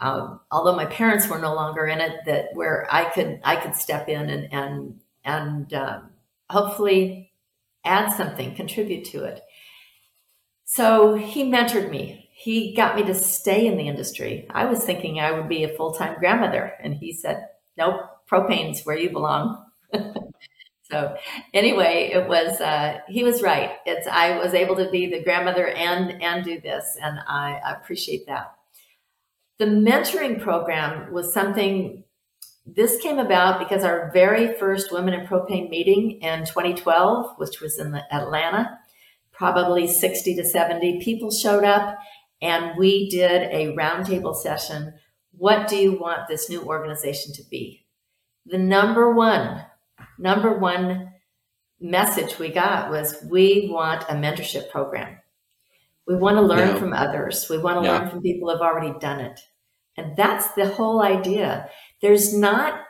um, 0.00 0.40
although 0.50 0.74
my 0.74 0.86
parents 0.86 1.28
were 1.28 1.38
no 1.38 1.54
longer 1.54 1.86
in 1.86 2.00
it 2.00 2.20
that 2.26 2.46
where 2.54 2.86
i 2.90 3.04
could 3.04 3.40
i 3.44 3.56
could 3.56 3.74
step 3.74 4.08
in 4.08 4.28
and 4.28 4.52
and 4.52 5.00
and 5.24 5.72
um, 5.74 6.10
hopefully 6.50 7.32
add 7.84 8.10
something 8.10 8.54
contribute 8.54 9.04
to 9.06 9.24
it. 9.24 9.42
So 10.64 11.14
he 11.14 11.44
mentored 11.44 11.90
me. 11.90 12.30
He 12.32 12.74
got 12.74 12.96
me 12.96 13.04
to 13.04 13.14
stay 13.14 13.66
in 13.66 13.76
the 13.76 13.88
industry. 13.88 14.46
I 14.50 14.64
was 14.64 14.84
thinking 14.84 15.20
i 15.20 15.30
would 15.32 15.48
be 15.48 15.64
a 15.64 15.76
full-time 15.76 16.18
grandmother 16.18 16.72
and 16.82 16.94
he 16.94 17.12
said 17.12 17.48
nope 17.76 18.00
propane's 18.26 18.84
where 18.84 18.98
you 18.98 19.10
belong 19.10 19.64
So 20.94 21.16
anyway, 21.52 22.12
it 22.14 22.28
was 22.28 22.60
uh, 22.60 23.00
he 23.08 23.24
was 23.24 23.42
right. 23.42 23.72
It's 23.84 24.06
I 24.06 24.38
was 24.38 24.54
able 24.54 24.76
to 24.76 24.88
be 24.90 25.10
the 25.10 25.24
grandmother 25.24 25.66
and 25.66 26.22
and 26.22 26.44
do 26.44 26.60
this, 26.60 26.96
and 27.02 27.18
I 27.26 27.60
appreciate 27.66 28.26
that. 28.28 28.54
The 29.58 29.64
mentoring 29.64 30.40
program 30.40 31.12
was 31.12 31.34
something. 31.34 32.04
This 32.64 33.00
came 33.02 33.18
about 33.18 33.58
because 33.58 33.82
our 33.82 34.12
very 34.12 34.56
first 34.56 34.92
Women 34.92 35.14
in 35.14 35.26
Propane 35.26 35.68
meeting 35.68 36.22
in 36.22 36.46
2012, 36.46 37.38
which 37.38 37.60
was 37.60 37.80
in 37.80 38.00
Atlanta, 38.12 38.78
probably 39.32 39.88
60 39.88 40.36
to 40.36 40.44
70 40.44 41.00
people 41.00 41.32
showed 41.32 41.64
up, 41.64 41.98
and 42.40 42.78
we 42.78 43.10
did 43.10 43.42
a 43.50 43.74
roundtable 43.74 44.34
session. 44.34 44.94
What 45.32 45.66
do 45.66 45.76
you 45.76 45.98
want 45.98 46.28
this 46.28 46.48
new 46.48 46.62
organization 46.62 47.32
to 47.34 47.42
be? 47.50 47.84
The 48.46 48.58
number 48.58 49.12
one 49.12 49.64
number 50.18 50.58
one 50.58 51.12
message 51.80 52.38
we 52.38 52.50
got 52.50 52.90
was 52.90 53.16
we 53.30 53.68
want 53.70 54.02
a 54.04 54.14
mentorship 54.14 54.70
program. 54.70 55.18
We 56.06 56.16
want 56.16 56.36
to 56.36 56.42
learn 56.42 56.70
yeah. 56.70 56.78
from 56.78 56.92
others. 56.92 57.46
We 57.48 57.58
want 57.58 57.80
to 57.80 57.86
yeah. 57.86 57.98
learn 57.98 58.10
from 58.10 58.22
people 58.22 58.48
who 58.48 58.56
have 58.56 58.62
already 58.62 58.98
done 58.98 59.20
it. 59.20 59.40
And 59.96 60.16
that's 60.16 60.48
the 60.52 60.68
whole 60.68 61.02
idea. 61.02 61.68
There's 62.02 62.36
not 62.36 62.80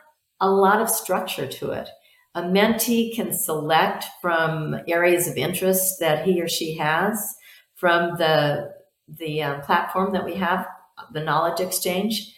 a 0.41 0.49
lot 0.49 0.81
of 0.81 0.89
structure 0.89 1.47
to 1.47 1.71
it. 1.71 1.89
A 2.33 2.41
mentee 2.41 3.15
can 3.15 3.31
select 3.33 4.05
from 4.21 4.75
areas 4.87 5.27
of 5.27 5.37
interest 5.37 5.99
that 5.99 6.25
he 6.25 6.41
or 6.41 6.47
she 6.47 6.75
has 6.75 7.35
from 7.75 8.17
the 8.17 8.73
the 9.07 9.43
uh, 9.43 9.59
platform 9.61 10.13
that 10.13 10.25
we 10.25 10.33
have, 10.35 10.67
the 11.13 11.23
knowledge 11.23 11.59
exchange. 11.59 12.33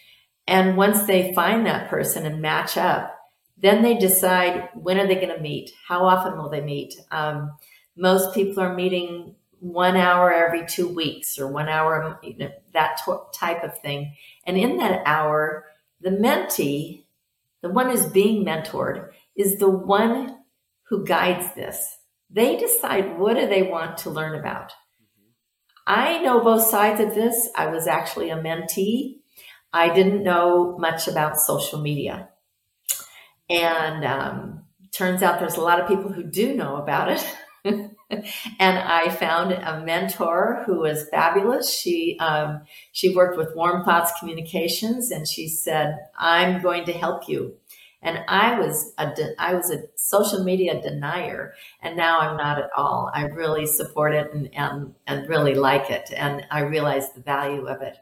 And 0.46 0.76
once 0.76 1.04
they 1.04 1.34
find 1.34 1.66
that 1.66 1.88
person 1.88 2.26
and 2.26 2.42
match 2.42 2.76
up, 2.76 3.17
then 3.60 3.82
they 3.82 3.96
decide 3.96 4.68
when 4.74 4.98
are 4.98 5.06
they 5.06 5.16
going 5.16 5.34
to 5.34 5.40
meet? 5.40 5.72
How 5.86 6.04
often 6.04 6.38
will 6.38 6.48
they 6.48 6.60
meet? 6.60 6.94
Um, 7.10 7.56
most 7.96 8.34
people 8.34 8.62
are 8.62 8.74
meeting 8.74 9.34
one 9.60 9.96
hour 9.96 10.32
every 10.32 10.64
two 10.66 10.88
weeks 10.88 11.38
or 11.38 11.48
one 11.48 11.68
hour, 11.68 12.18
you 12.22 12.36
know, 12.38 12.50
that 12.72 13.00
t- 13.04 13.12
type 13.34 13.64
of 13.64 13.78
thing. 13.80 14.14
And 14.46 14.56
in 14.56 14.76
that 14.78 15.02
hour, 15.04 15.64
the 16.00 16.10
mentee, 16.10 17.04
the 17.62 17.68
one 17.68 17.90
who's 17.90 18.06
being 18.06 18.44
mentored, 18.44 19.10
is 19.36 19.58
the 19.58 19.70
one 19.70 20.38
who 20.84 21.04
guides 21.04 21.54
this. 21.54 21.98
They 22.30 22.56
decide 22.56 23.18
what 23.18 23.34
do 23.34 23.48
they 23.48 23.62
want 23.62 23.98
to 23.98 24.10
learn 24.10 24.38
about. 24.38 24.72
I 25.86 26.18
know 26.18 26.40
both 26.40 26.62
sides 26.62 27.00
of 27.00 27.14
this. 27.14 27.48
I 27.56 27.66
was 27.66 27.86
actually 27.86 28.30
a 28.30 28.36
mentee. 28.36 29.20
I 29.72 29.92
didn't 29.92 30.22
know 30.22 30.76
much 30.78 31.08
about 31.08 31.40
social 31.40 31.80
media. 31.80 32.28
And 33.50 34.04
um, 34.04 34.64
turns 34.92 35.22
out 35.22 35.40
there's 35.40 35.56
a 35.56 35.62
lot 35.62 35.80
of 35.80 35.88
people 35.88 36.12
who 36.12 36.22
do 36.22 36.54
know 36.54 36.76
about 36.76 37.10
it. 37.10 37.26
and 37.64 38.78
I 38.78 39.08
found 39.10 39.52
a 39.52 39.82
mentor 39.84 40.62
who 40.66 40.80
was 40.80 41.08
fabulous. 41.10 41.72
She 41.72 42.16
um, 42.20 42.62
she 42.92 43.14
worked 43.14 43.36
with 43.36 43.54
Warm 43.54 43.84
Thoughts 43.84 44.12
Communications, 44.18 45.10
and 45.10 45.26
she 45.26 45.48
said, 45.48 45.96
"I'm 46.18 46.62
going 46.62 46.84
to 46.86 46.92
help 46.92 47.28
you." 47.28 47.54
And 48.00 48.20
I 48.28 48.58
was 48.58 48.92
a 48.96 49.12
de- 49.14 49.34
I 49.38 49.54
was 49.54 49.70
a 49.70 49.82
social 49.96 50.44
media 50.44 50.80
denier, 50.80 51.54
and 51.82 51.96
now 51.96 52.20
I'm 52.20 52.36
not 52.36 52.58
at 52.58 52.70
all. 52.76 53.10
I 53.12 53.24
really 53.24 53.66
support 53.66 54.14
it 54.14 54.32
and 54.32 54.48
and, 54.54 54.94
and 55.06 55.28
really 55.28 55.54
like 55.54 55.90
it, 55.90 56.10
and 56.16 56.46
I 56.50 56.60
realize 56.60 57.12
the 57.12 57.20
value 57.20 57.66
of 57.66 57.82
it. 57.82 57.98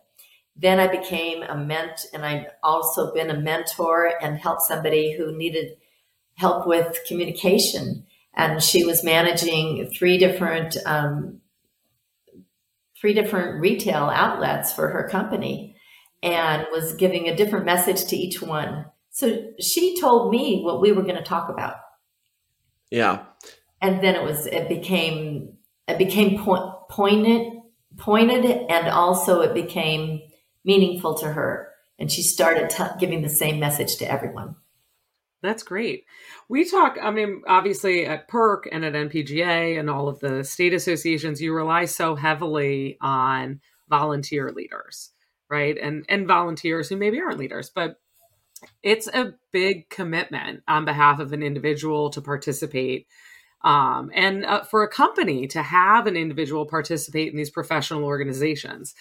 Then 0.59 0.81
I 0.81 0.87
became 0.87 1.43
a 1.43 1.57
ment, 1.57 2.07
and 2.15 2.25
I've 2.25 2.47
also 2.63 3.13
been 3.13 3.31
a 3.31 3.39
mentor 3.39 4.13
and 4.23 4.39
helped 4.39 4.63
somebody 4.63 5.13
who 5.17 5.37
needed 5.37 5.77
help 6.35 6.67
with 6.67 6.99
communication. 7.07 8.07
And 8.35 8.63
she 8.63 8.85
was 8.85 9.05
managing 9.05 9.91
three 9.91 10.19
different 10.19 10.77
um, 10.87 11.41
three 12.99 13.13
different 13.13 13.61
retail 13.61 14.05
outlets 14.05 14.73
for 14.73 14.89
her 14.89 15.09
company, 15.09 15.77
and 16.23 16.67
was 16.73 16.95
giving 16.95 17.29
a 17.29 17.37
different 17.37 17.67
message 17.67 18.07
to 18.07 18.17
each 18.17 18.41
one. 18.41 18.87
So 19.11 19.53
she 19.61 20.01
told 20.01 20.31
me 20.31 20.63
what 20.63 20.81
we 20.81 20.93
were 20.93 21.03
going 21.03 21.17
to 21.17 21.23
talk 21.23 21.49
about. 21.51 21.77
Yeah. 22.91 23.25
And 23.81 24.03
then 24.03 24.15
it 24.15 24.23
was 24.23 24.47
it 24.47 24.69
became 24.69 25.57
it 25.87 25.99
became 25.99 26.43
point, 26.43 26.65
poignant 26.89 27.57
pointed 27.97 28.45
and 28.45 28.89
also 28.89 29.41
it 29.41 29.55
became 29.55 30.21
meaningful 30.67 31.15
to 31.15 31.33
her. 31.33 31.71
And 31.99 32.13
she 32.13 32.23
started 32.23 32.69
t- 32.69 32.85
giving 33.01 33.23
the 33.23 33.29
same 33.29 33.59
message 33.59 33.97
to 33.97 34.11
everyone. 34.11 34.57
That's 35.43 35.63
great. 35.63 36.05
We 36.49 36.69
talk, 36.69 36.97
I 37.01 37.11
mean, 37.11 37.43
obviously 37.47 38.05
at 38.05 38.29
PERC 38.29 38.65
and 38.73 38.85
at 38.85 38.95
NPGA 38.95 39.79
and 39.79 39.89
all 39.89 40.09
of 40.09 40.19
the 40.21 40.45
state 40.45 40.75
associations, 40.75 41.41
you 41.41 41.55
rely 41.55 41.85
so 41.85 42.17
heavily 42.17 42.99
on 43.01 43.61
volunteer 43.89 44.51
leaders, 44.51 45.11
right? 45.49 45.79
And 45.79 46.05
and 46.09 46.27
volunteers 46.27 46.89
who 46.89 46.97
maybe 46.97 47.21
aren't 47.21 47.39
leaders, 47.39 47.71
but 47.73 48.01
it's 48.83 49.07
a 49.09 49.35
big 49.53 49.89
commitment 49.89 50.63
on 50.67 50.85
behalf 50.85 51.21
of 51.21 51.33
an 51.33 51.43
individual 51.43 52.11
to 52.11 52.21
participate 52.21 53.07
um, 53.63 54.11
and 54.15 54.45
uh, 54.45 54.63
for 54.65 54.83
a 54.83 54.89
company 54.89 55.47
to 55.49 55.63
have 55.63 56.07
an 56.07 56.17
individual 56.17 56.67
participate 56.67 57.31
in 57.31 57.37
these 57.37 57.51
professional 57.51 58.05
organizations 58.05 58.95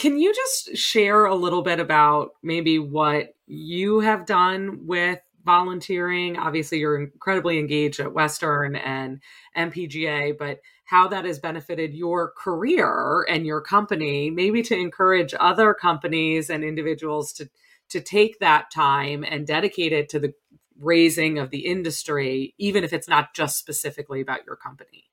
can 0.00 0.18
you 0.18 0.34
just 0.34 0.74
share 0.78 1.26
a 1.26 1.34
little 1.34 1.60
bit 1.60 1.78
about 1.78 2.30
maybe 2.42 2.78
what 2.78 3.34
you 3.46 4.00
have 4.00 4.24
done 4.24 4.86
with 4.86 5.18
volunteering? 5.44 6.38
Obviously, 6.38 6.78
you're 6.78 6.98
incredibly 6.98 7.58
engaged 7.58 8.00
at 8.00 8.14
Western 8.14 8.76
and 8.76 9.20
NPGA, 9.54 10.38
but 10.38 10.60
how 10.86 11.06
that 11.08 11.26
has 11.26 11.38
benefited 11.38 11.92
your 11.92 12.32
career 12.32 13.26
and 13.28 13.44
your 13.44 13.60
company, 13.60 14.30
maybe 14.30 14.62
to 14.62 14.74
encourage 14.74 15.34
other 15.38 15.74
companies 15.74 16.48
and 16.48 16.64
individuals 16.64 17.30
to 17.34 17.50
to 17.90 18.00
take 18.00 18.38
that 18.38 18.70
time 18.70 19.22
and 19.22 19.46
dedicate 19.46 19.92
it 19.92 20.08
to 20.08 20.18
the 20.18 20.32
raising 20.78 21.38
of 21.38 21.50
the 21.50 21.66
industry, 21.66 22.54
even 22.56 22.84
if 22.84 22.94
it's 22.94 23.08
not 23.08 23.34
just 23.34 23.58
specifically 23.58 24.22
about 24.22 24.46
your 24.46 24.56
company. 24.56 25.10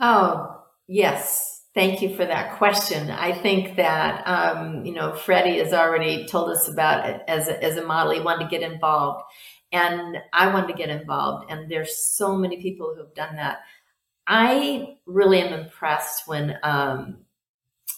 Oh, 0.00 0.64
yes. 0.88 1.57
Thank 1.78 2.02
you 2.02 2.12
for 2.16 2.26
that 2.26 2.58
question. 2.58 3.08
I 3.08 3.30
think 3.30 3.76
that 3.76 4.26
um, 4.26 4.84
you 4.84 4.92
know 4.92 5.14
Freddie 5.14 5.58
has 5.58 5.72
already 5.72 6.26
told 6.26 6.50
us 6.50 6.66
about 6.66 7.08
it 7.08 7.20
as 7.28 7.46
a, 7.46 7.62
as 7.62 7.76
a 7.76 7.86
model. 7.86 8.14
He 8.14 8.20
wanted 8.20 8.46
to 8.46 8.50
get 8.50 8.68
involved, 8.68 9.22
and 9.70 10.16
I 10.32 10.52
wanted 10.52 10.66
to 10.66 10.72
get 10.72 10.88
involved. 10.88 11.48
And 11.48 11.70
there's 11.70 11.96
so 11.96 12.36
many 12.36 12.60
people 12.60 12.92
who 12.92 13.02
have 13.04 13.14
done 13.14 13.36
that. 13.36 13.58
I 14.26 14.96
really 15.06 15.40
am 15.40 15.52
impressed 15.52 16.26
when 16.26 16.56
um, 16.64 17.18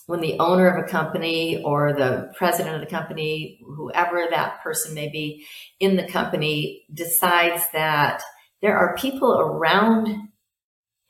when 0.05 0.21
the 0.21 0.39
owner 0.41 0.69
of 0.69 0.85
a 0.85 0.87
company 0.87 1.63
or 1.65 1.95
the 1.95 2.35
president 2.37 2.75
of 2.75 2.83
the 2.83 2.95
company, 2.95 3.63
whoever 3.65 4.27
that 4.29 4.63
person 4.63 4.93
may 4.93 5.09
be 5.09 5.47
in 5.79 5.97
the 5.97 6.07
company, 6.07 6.85
decides 6.93 7.63
that 7.73 8.23
there 8.61 8.77
are 8.77 8.95
people 8.97 9.41
around 9.41 10.29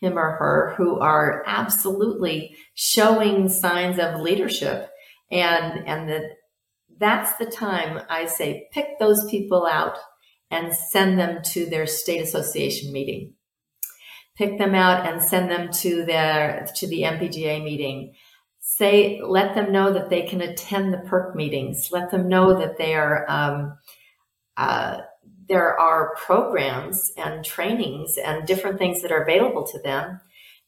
him 0.01 0.19
or 0.19 0.33
her 0.37 0.75
who 0.77 0.99
are 0.99 1.43
absolutely 1.47 2.57
showing 2.75 3.49
signs 3.49 3.99
of 3.99 4.21
leadership 4.21 4.91
and 5.31 5.87
and 5.87 6.09
that 6.09 6.25
that's 6.99 7.37
the 7.39 7.47
time 7.47 8.03
I 8.09 8.27
say 8.27 8.69
pick 8.73 8.99
those 8.99 9.29
people 9.31 9.67
out 9.67 9.97
and 10.51 10.75
send 10.75 11.19
them 11.19 11.43
to 11.43 11.67
their 11.67 11.87
state 11.87 12.21
association 12.21 12.93
meeting. 12.93 13.35
Pick 14.37 14.59
them 14.59 14.75
out 14.75 15.07
and 15.07 15.23
send 15.23 15.51
them 15.51 15.71
to 15.73 16.05
their 16.05 16.69
to 16.77 16.87
the 16.87 17.03
NPGA 17.03 17.63
meeting. 17.63 18.15
Say 18.59 19.21
let 19.23 19.55
them 19.55 19.73
know 19.73 19.93
that 19.93 20.11
they 20.11 20.23
can 20.23 20.41
attend 20.41 20.93
the 20.93 20.99
PERC 20.99 21.35
meetings. 21.35 21.91
Let 21.91 22.11
them 22.11 22.29
know 22.29 22.59
that 22.59 22.79
they 22.79 22.95
are 22.95 23.25
um, 23.29 23.79
uh, 24.57 24.99
there 25.51 25.79
are 25.79 26.15
programs 26.15 27.11
and 27.17 27.45
trainings 27.45 28.17
and 28.17 28.47
different 28.47 28.79
things 28.79 29.03
that 29.03 29.11
are 29.11 29.23
available 29.23 29.67
to 29.67 29.81
them 29.81 30.21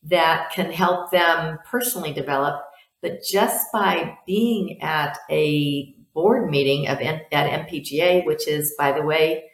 that 0.03 0.51
can 0.51 0.73
help 0.73 1.13
them 1.13 1.61
personally 1.71 2.13
develop. 2.13 2.61
But 3.01 3.23
just 3.23 3.65
by 3.73 4.19
being 4.27 4.83
at 4.83 5.19
a 5.31 5.95
board 6.15 6.51
meeting 6.51 6.89
of 6.89 7.01
at 7.01 7.31
NPGA, 7.31 8.27
which 8.27 8.49
is, 8.49 8.75
by 8.77 8.91
the 8.91 9.03
way, 9.03 9.45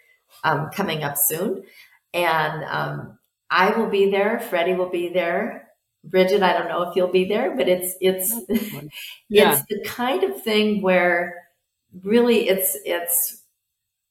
um, 0.44 0.70
coming 0.74 1.04
up 1.04 1.16
soon, 1.18 1.62
and 2.14 2.64
um, 2.64 3.18
I 3.50 3.76
will 3.76 3.90
be 3.90 4.10
there. 4.10 4.40
Freddie 4.40 4.74
will 4.74 4.88
be 4.88 5.10
there. 5.10 5.68
Bridget, 6.04 6.42
I 6.42 6.54
don't 6.54 6.68
know 6.68 6.88
if 6.88 6.96
you'll 6.96 7.12
be 7.12 7.26
there, 7.26 7.54
but 7.54 7.68
it's 7.68 7.94
it's 8.00 8.34
yeah. 9.28 9.52
it's 9.58 9.62
the 9.68 9.84
kind 9.84 10.24
of 10.24 10.42
thing 10.42 10.80
where 10.80 11.34
really 12.02 12.48
it's 12.48 12.78
it's 12.86 13.42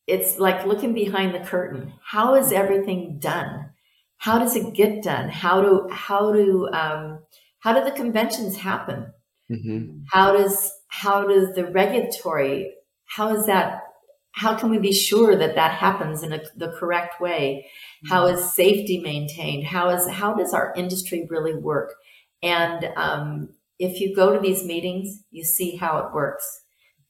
it's 0.08 0.40
like 0.40 0.66
looking 0.66 0.94
behind 0.94 1.36
the 1.36 1.48
curtain. 1.48 1.94
How 2.04 2.36
is 2.36 2.52
everything 2.52 3.20
done? 3.20 3.72
How 4.18 4.40
does 4.40 4.56
it 4.56 4.74
get 4.74 5.04
done? 5.04 5.30
How 5.30 5.62
do 5.62 5.88
how 5.92 6.32
do 6.32 6.70
um, 6.72 7.20
how 7.60 7.74
do 7.74 7.84
the 7.84 7.92
conventions 7.92 8.58
happen? 8.58 9.12
Mm-hmm. 9.52 10.04
How 10.12 10.34
does 10.34 10.72
how 10.88 11.28
does 11.28 11.54
the 11.54 11.66
regulatory 11.66 12.74
how 13.06 13.36
is 13.36 13.46
that 13.46 13.84
how 14.32 14.56
can 14.56 14.70
we 14.70 14.78
be 14.78 14.94
sure 14.94 15.36
that 15.36 15.56
that 15.56 15.72
happens 15.72 16.22
in 16.24 16.34
a, 16.34 16.42
the 16.56 16.72
correct 16.80 17.20
way 17.20 17.66
how 18.08 18.26
is 18.26 18.54
safety 18.54 19.00
maintained 19.00 19.66
how 19.66 19.90
is 19.90 20.08
how 20.08 20.34
does 20.34 20.54
our 20.54 20.74
industry 20.76 21.28
really 21.30 21.56
work 21.56 21.94
and 22.42 22.90
um, 22.96 23.50
if 23.80 24.00
you 24.00 24.16
go 24.16 24.34
to 24.34 24.40
these 24.40 24.64
meetings 24.64 25.24
you 25.32 25.44
see 25.44 25.76
how 25.76 25.98
it 25.98 26.14
works 26.14 26.62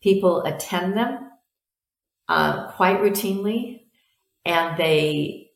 people 0.01 0.44
attend 0.44 0.96
them 0.98 1.30
uh, 2.29 2.72
quite 2.72 3.00
routinely 3.00 3.81
and 4.46 4.77
they 4.77 5.48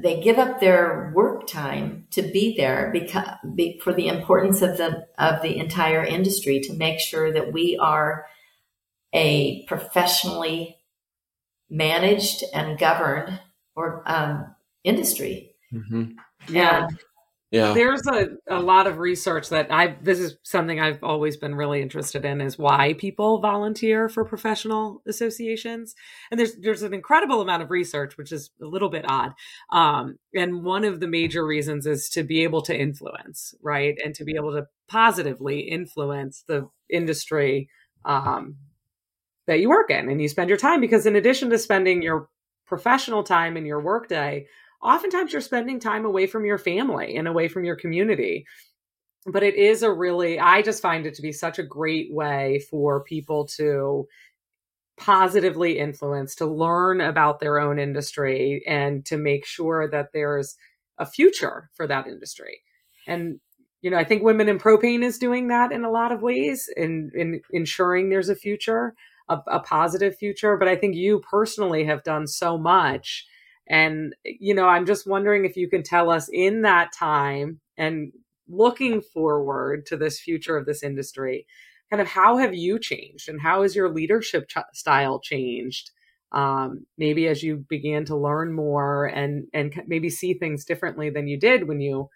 they 0.00 0.20
give 0.20 0.38
up 0.38 0.60
their 0.60 1.12
work 1.14 1.46
time 1.46 2.06
to 2.10 2.22
be 2.22 2.54
there 2.56 2.90
because 2.92 3.26
be, 3.54 3.80
for 3.82 3.92
the 3.92 4.06
importance 4.08 4.62
of 4.62 4.76
the 4.76 5.06
of 5.18 5.42
the 5.42 5.56
entire 5.56 6.04
industry 6.04 6.60
to 6.60 6.72
make 6.74 7.00
sure 7.00 7.32
that 7.32 7.52
we 7.52 7.76
are 7.80 8.26
a 9.12 9.64
professionally 9.66 10.76
managed 11.70 12.44
and 12.54 12.78
governed 12.78 13.40
or 13.74 14.02
um, 14.06 14.54
industry. 14.84 15.54
Mm-hmm. 15.72 16.12
Yeah. 16.48 16.86
And 16.86 16.98
yeah. 17.50 17.72
There's 17.72 18.06
a, 18.06 18.28
a 18.46 18.60
lot 18.60 18.86
of 18.86 18.98
research 18.98 19.48
that 19.48 19.72
I 19.72 19.96
this 20.02 20.18
is 20.18 20.36
something 20.42 20.78
I've 20.78 21.02
always 21.02 21.38
been 21.38 21.54
really 21.54 21.80
interested 21.80 22.26
in 22.26 22.42
is 22.42 22.58
why 22.58 22.92
people 22.98 23.40
volunteer 23.40 24.10
for 24.10 24.22
professional 24.24 25.02
associations. 25.06 25.94
And 26.30 26.38
there's 26.38 26.56
there's 26.56 26.82
an 26.82 26.92
incredible 26.92 27.40
amount 27.40 27.62
of 27.62 27.70
research, 27.70 28.18
which 28.18 28.32
is 28.32 28.50
a 28.60 28.66
little 28.66 28.90
bit 28.90 29.06
odd. 29.08 29.32
Um, 29.72 30.18
and 30.34 30.62
one 30.62 30.84
of 30.84 31.00
the 31.00 31.06
major 31.06 31.46
reasons 31.46 31.86
is 31.86 32.10
to 32.10 32.22
be 32.22 32.42
able 32.42 32.60
to 32.62 32.78
influence, 32.78 33.54
right? 33.62 33.96
And 34.04 34.14
to 34.16 34.24
be 34.24 34.36
able 34.36 34.52
to 34.52 34.66
positively 34.86 35.60
influence 35.60 36.44
the 36.46 36.68
industry 36.90 37.70
um, 38.04 38.56
that 39.46 39.60
you 39.60 39.70
work 39.70 39.90
in 39.90 40.10
and 40.10 40.20
you 40.20 40.28
spend 40.28 40.50
your 40.50 40.58
time 40.58 40.82
because 40.82 41.06
in 41.06 41.16
addition 41.16 41.48
to 41.48 41.58
spending 41.58 42.02
your 42.02 42.28
professional 42.66 43.22
time 43.22 43.56
in 43.56 43.64
your 43.64 43.80
workday, 43.80 44.46
oftentimes 44.82 45.32
you're 45.32 45.40
spending 45.40 45.80
time 45.80 46.04
away 46.04 46.26
from 46.26 46.44
your 46.44 46.58
family 46.58 47.16
and 47.16 47.26
away 47.28 47.48
from 47.48 47.64
your 47.64 47.76
community. 47.76 48.46
But 49.26 49.42
it 49.42 49.56
is 49.56 49.82
a 49.82 49.92
really, 49.92 50.38
I 50.38 50.62
just 50.62 50.80
find 50.80 51.06
it 51.06 51.14
to 51.14 51.22
be 51.22 51.32
such 51.32 51.58
a 51.58 51.64
great 51.64 52.12
way 52.12 52.64
for 52.70 53.02
people 53.02 53.46
to 53.56 54.06
positively 54.96 55.78
influence, 55.78 56.34
to 56.36 56.46
learn 56.46 57.00
about 57.00 57.40
their 57.40 57.58
own 57.58 57.78
industry 57.78 58.62
and 58.66 59.04
to 59.06 59.16
make 59.16 59.44
sure 59.44 59.88
that 59.90 60.12
there's 60.12 60.56
a 60.98 61.06
future 61.06 61.70
for 61.74 61.86
that 61.86 62.06
industry. 62.06 62.60
And 63.06 63.40
you 63.80 63.90
know, 63.90 63.96
I 63.96 64.04
think 64.04 64.24
women 64.24 64.48
in 64.48 64.58
propane 64.58 65.04
is 65.04 65.18
doing 65.18 65.48
that 65.48 65.70
in 65.70 65.84
a 65.84 65.90
lot 65.90 66.10
of 66.10 66.20
ways 66.20 66.68
in, 66.76 67.12
in 67.14 67.40
ensuring 67.52 68.08
there's 68.08 68.28
a 68.28 68.34
future 68.34 68.94
a, 69.28 69.38
a 69.46 69.60
positive 69.60 70.16
future. 70.16 70.56
But 70.56 70.68
I 70.68 70.76
think 70.76 70.94
you 70.94 71.20
personally 71.30 71.84
have 71.84 72.02
done 72.02 72.26
so 72.26 72.58
much. 72.58 73.26
And, 73.68 74.14
you 74.24 74.54
know, 74.54 74.66
I'm 74.66 74.86
just 74.86 75.06
wondering 75.06 75.44
if 75.44 75.56
you 75.56 75.68
can 75.68 75.82
tell 75.82 76.10
us 76.10 76.28
in 76.32 76.62
that 76.62 76.92
time 76.92 77.60
and 77.76 78.12
looking 78.48 79.02
forward 79.02 79.86
to 79.86 79.96
this 79.96 80.18
future 80.18 80.56
of 80.56 80.66
this 80.66 80.82
industry, 80.82 81.46
kind 81.90 82.00
of 82.00 82.08
how 82.08 82.38
have 82.38 82.54
you 82.54 82.78
changed 82.78 83.28
and 83.28 83.40
how 83.40 83.62
has 83.62 83.76
your 83.76 83.90
leadership 83.90 84.48
ch- 84.48 84.56
style 84.72 85.20
changed? 85.20 85.90
Um, 86.32 86.86
maybe 86.96 87.26
as 87.28 87.42
you 87.42 87.64
began 87.68 88.04
to 88.06 88.16
learn 88.16 88.52
more 88.52 89.06
and 89.06 89.46
and 89.54 89.82
maybe 89.86 90.10
see 90.10 90.34
things 90.34 90.66
differently 90.66 91.08
than 91.08 91.26
you 91.26 91.38
did 91.38 91.66
when 91.66 91.80
you 91.80 92.10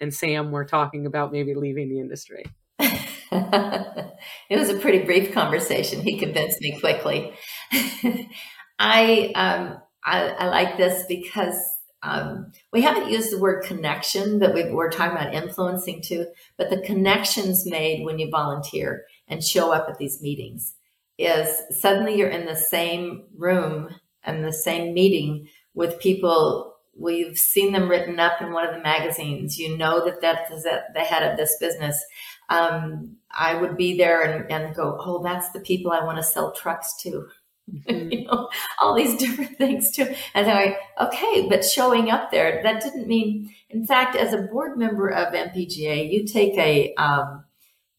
and 0.00 0.12
Sam 0.12 0.50
were 0.50 0.64
talking 0.64 1.06
about 1.06 1.32
maybe 1.32 1.54
leaving 1.54 1.88
the 1.88 2.00
industry. 2.00 2.44
it 2.78 4.58
was 4.58 4.68
a 4.68 4.78
pretty 4.78 5.04
brief 5.04 5.32
conversation. 5.32 6.02
He 6.02 6.18
convinced 6.18 6.60
me 6.60 6.78
quickly. 6.78 7.32
I, 8.78 9.32
um, 9.34 9.80
I, 10.08 10.28
I 10.28 10.46
like 10.48 10.76
this 10.76 11.04
because 11.06 11.56
um, 12.02 12.52
we 12.72 12.80
haven't 12.82 13.10
used 13.10 13.32
the 13.32 13.38
word 13.38 13.64
connection, 13.64 14.38
but 14.38 14.54
we, 14.54 14.62
are 14.62 14.90
talking 14.90 15.16
about 15.16 15.34
influencing 15.34 16.02
too. 16.02 16.26
But 16.56 16.70
the 16.70 16.80
connections 16.80 17.66
made 17.66 18.04
when 18.04 18.18
you 18.18 18.30
volunteer 18.30 19.04
and 19.26 19.42
show 19.42 19.72
up 19.72 19.88
at 19.88 19.98
these 19.98 20.22
meetings 20.22 20.74
is 21.18 21.62
suddenly 21.70 22.16
you're 22.16 22.28
in 22.28 22.46
the 22.46 22.56
same 22.56 23.24
room 23.36 23.94
and 24.22 24.44
the 24.44 24.52
same 24.52 24.94
meeting 24.94 25.48
with 25.74 26.00
people. 26.00 26.76
We've 26.96 27.36
seen 27.36 27.72
them 27.72 27.88
written 27.88 28.18
up 28.18 28.40
in 28.40 28.52
one 28.52 28.66
of 28.66 28.74
the 28.74 28.80
magazines. 28.80 29.58
You 29.58 29.76
know 29.76 30.04
that 30.04 30.20
that 30.22 30.50
is 30.52 30.64
at 30.64 30.94
the 30.94 31.00
head 31.00 31.28
of 31.28 31.36
this 31.36 31.56
business 31.60 32.02
um, 32.48 33.16
I 33.30 33.54
would 33.54 33.76
be 33.76 33.96
there 33.96 34.22
and, 34.22 34.50
and 34.50 34.74
go, 34.74 34.96
oh, 34.98 35.22
that's 35.22 35.50
the 35.50 35.60
people 35.60 35.92
I 35.92 36.04
want 36.04 36.16
to 36.16 36.22
sell 36.22 36.52
trucks 36.52 36.94
to. 37.02 37.26
Mm-hmm. 37.88 38.10
you 38.10 38.24
know, 38.24 38.48
all 38.80 38.94
these 38.94 39.16
different 39.18 39.58
things 39.58 39.90
too. 39.90 40.06
And 40.34 40.46
then 40.46 40.56
I, 40.56 41.04
okay, 41.04 41.48
but 41.48 41.64
showing 41.64 42.10
up 42.10 42.30
there, 42.30 42.60
that 42.62 42.82
didn't 42.82 43.06
mean, 43.06 43.54
in 43.68 43.86
fact, 43.86 44.16
as 44.16 44.32
a 44.32 44.42
board 44.42 44.78
member 44.78 45.08
of 45.08 45.34
NPGA, 45.34 46.10
you 46.10 46.26
take 46.26 46.56
a, 46.56 46.94
um, 46.94 47.44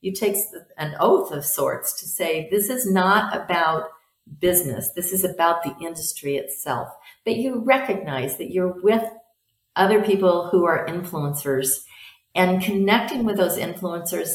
you 0.02 0.12
take 0.12 0.38
an 0.78 0.96
oath 1.00 1.32
of 1.32 1.46
sorts 1.46 2.00
to 2.00 2.08
say, 2.08 2.48
this 2.50 2.70
is 2.70 2.92
not 2.92 3.36
about 3.36 3.90
business. 4.40 4.92
This 4.92 5.12
is 5.12 5.24
about 5.24 5.64
the 5.64 5.76
industry 5.86 6.38
itself. 6.38 6.90
But 7.26 7.36
you 7.36 7.60
recognize 7.60 8.38
that 8.38 8.52
you're 8.52 8.80
with 8.82 9.04
other 9.76 10.04
people 10.04 10.50
who 10.50 10.66
are 10.66 10.88
influencers 10.88 11.84
and 12.36 12.62
connecting 12.62 13.24
with 13.24 13.38
those 13.38 13.58
influencers 13.58 14.30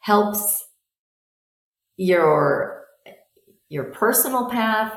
helps 0.00 0.66
your 1.96 2.81
your 3.72 3.84
personal 3.84 4.48
path 4.50 4.96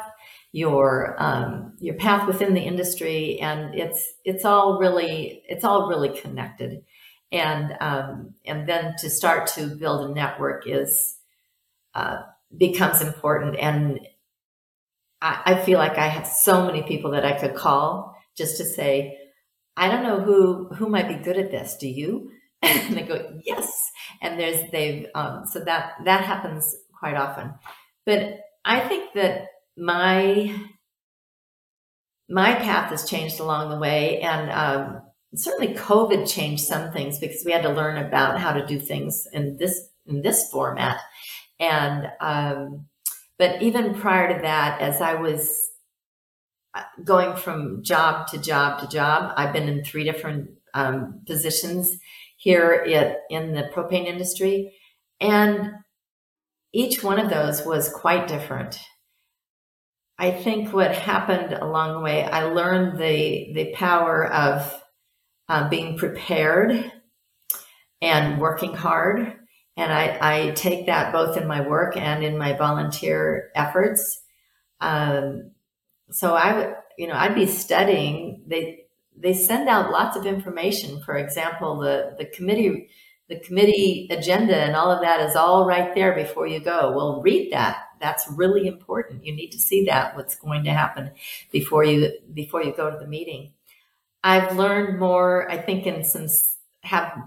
your 0.52 1.16
um, 1.20 1.74
your 1.80 1.96
path 1.96 2.28
within 2.28 2.54
the 2.54 2.62
industry 2.62 3.40
and 3.42 3.76
it's 3.76 4.14
it's 4.24 4.46
all 4.46 4.80
really 4.80 5.44
it's 5.48 5.66
all 5.66 5.90
really 5.90 6.18
connected 6.18 6.82
and 7.32 7.76
um, 7.82 8.34
and 8.46 8.68
then 8.68 8.94
to 8.98 9.10
start 9.10 9.48
to 9.48 9.68
build 9.68 10.10
a 10.10 10.14
network 10.14 10.64
is 10.66 11.18
uh, 11.94 12.22
becomes 12.58 13.02
important 13.02 13.58
and 13.60 14.00
I, 15.22 15.42
I 15.46 15.56
feel 15.56 15.80
like 15.80 15.98
I 15.98 16.08
have 16.08 16.28
so 16.28 16.66
many 16.66 16.84
people 16.84 17.12
that 17.12 17.26
I 17.26 17.34
could 17.34 17.56
call 17.56 18.16
just 18.38 18.58
to 18.58 18.66
say 18.66 19.18
I 19.78 19.90
don't 19.90 20.04
know 20.04 20.22
who 20.22 20.70
who 20.76 20.88
might 20.88 21.08
be 21.08 21.16
good 21.16 21.38
at 21.38 21.52
this. 21.52 21.76
Do 21.78 21.88
you? 21.88 22.32
And 22.66 22.98
they 22.98 23.04
go, 23.04 23.40
yes. 23.44 23.92
And 24.22 24.40
there's 24.40 24.72
they've 24.72 25.08
um, 25.14 25.46
so 25.46 25.60
that 25.66 25.94
that 26.06 26.24
happens 26.24 26.76
quite 26.98 27.16
often. 27.16 27.54
But 28.06 28.40
I 28.66 28.80
think 28.82 29.14
that 29.14 29.48
my 29.78 30.56
my 32.28 32.56
path 32.56 32.90
has 32.90 33.08
changed 33.08 33.40
along 33.40 33.70
the 33.70 33.78
way, 33.78 34.20
and 34.22 34.52
um, 34.52 35.02
certainly 35.36 35.76
COVID 35.76 36.28
changed 36.28 36.64
some 36.64 36.92
things 36.92 37.20
because 37.20 37.44
we 37.46 37.52
had 37.52 37.64
to 37.64 37.70
learn 37.70 37.98
about 37.98 38.40
how 38.40 38.54
to 38.54 38.66
do 38.66 38.80
things 38.80 39.28
in 39.32 39.58
this 39.58 39.90
in 40.08 40.22
this 40.22 40.50
format. 40.52 40.98
And 41.60 42.08
um, 42.20 42.88
but 43.38 43.62
even 43.62 43.94
prior 43.94 44.34
to 44.36 44.42
that, 44.42 44.82
as 44.82 45.02
I 45.02 45.16
was 45.16 45.72
going 47.04 47.36
from 47.36 47.84
job 47.84 48.28
to 48.28 48.38
job 48.38 48.82
to 48.82 48.88
job. 48.88 49.34
I've 49.38 49.54
been 49.54 49.70
in 49.70 49.84
three 49.84 50.04
different 50.04 50.50
um, 50.74 51.22
positions 51.26 51.92
here 52.38 52.86
at, 52.94 53.20
in 53.30 53.54
the 53.54 53.70
propane 53.74 54.06
industry, 54.06 54.76
and 55.20 55.72
each 56.76 57.02
one 57.02 57.20
of 57.20 57.30
those 57.30 57.66
was 57.66 57.88
quite 57.88 58.28
different. 58.28 58.78
I 60.20 60.32
think 60.32 60.74
what 60.74 60.94
happened 60.94 61.54
along 61.54 61.94
the 61.94 62.02
way, 62.02 62.24
I 62.26 62.44
learned 62.44 63.00
the 63.00 63.54
the 63.54 63.74
power 63.74 64.28
of 64.28 64.84
uh, 65.48 65.70
being 65.70 65.98
prepared 65.98 66.92
and 68.02 68.42
working 68.42 68.74
hard, 68.74 69.38
and 69.78 69.94
I, 69.94 70.18
I 70.20 70.52
take 70.52 70.88
that 70.88 71.14
both 71.14 71.38
in 71.38 71.48
my 71.48 71.62
work 71.62 71.96
and 71.96 72.24
in 72.26 72.38
my 72.38 72.54
volunteer 72.54 73.52
efforts. 73.56 74.22
Um, 74.82 75.52
so 76.12 76.36
I 76.36 76.58
would, 76.58 76.76
you 76.98 77.08
know, 77.08 77.16
I'd 77.16 77.36
be 77.36 77.48
studying. 77.48 78.44
They 78.48 78.84
they 79.18 79.34
send 79.34 79.70
out 79.70 79.92
lots 79.92 80.18
of 80.18 80.26
information. 80.26 81.02
For 81.04 81.16
example, 81.16 81.80
the 81.80 82.16
the 82.18 82.26
committee 82.26 82.90
the 83.28 83.40
committee 83.40 84.08
agenda 84.12 84.56
and 84.56 84.76
all 84.76 84.92
of 84.92 85.02
that 85.02 85.20
is 85.22 85.36
all 85.36 85.66
right 85.66 85.96
there 85.96 86.14
before 86.14 86.48
you 86.48 86.60
go. 86.60 86.92
Well, 86.96 87.22
read 87.22 87.52
that. 87.52 87.86
That's 88.00 88.30
really 88.30 88.68
important. 88.68 89.26
You 89.26 89.36
need 89.36 89.52
to 89.52 89.60
see 89.60 89.86
that 89.86 90.16
what's 90.16 90.36
going 90.36 90.64
to 90.66 90.72
happen 90.72 91.12
before 91.52 91.84
you 91.84 92.12
before 92.34 92.64
you 92.64 92.74
go 92.76 92.92
to 92.92 92.98
the 92.98 93.08
meeting. 93.08 93.52
I've 94.24 94.56
learned 94.58 95.00
more, 95.00 95.50
I 95.52 95.58
think, 95.58 95.86
in 95.86 96.04
some 96.04 96.28
have 96.82 97.18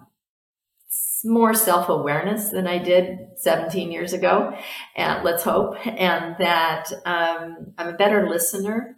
more 1.24 1.54
self 1.54 1.88
awareness 1.88 2.50
than 2.50 2.66
I 2.66 2.78
did 2.78 3.18
17 3.37 3.90
years 3.90 4.12
ago, 4.12 4.56
and 4.96 5.24
let's 5.24 5.42
hope, 5.42 5.74
and 5.87 6.37
that 6.38 6.90
um, 7.04 7.72
I'm 7.78 7.88
a 7.88 7.96
better 7.96 8.28
listener. 8.28 8.96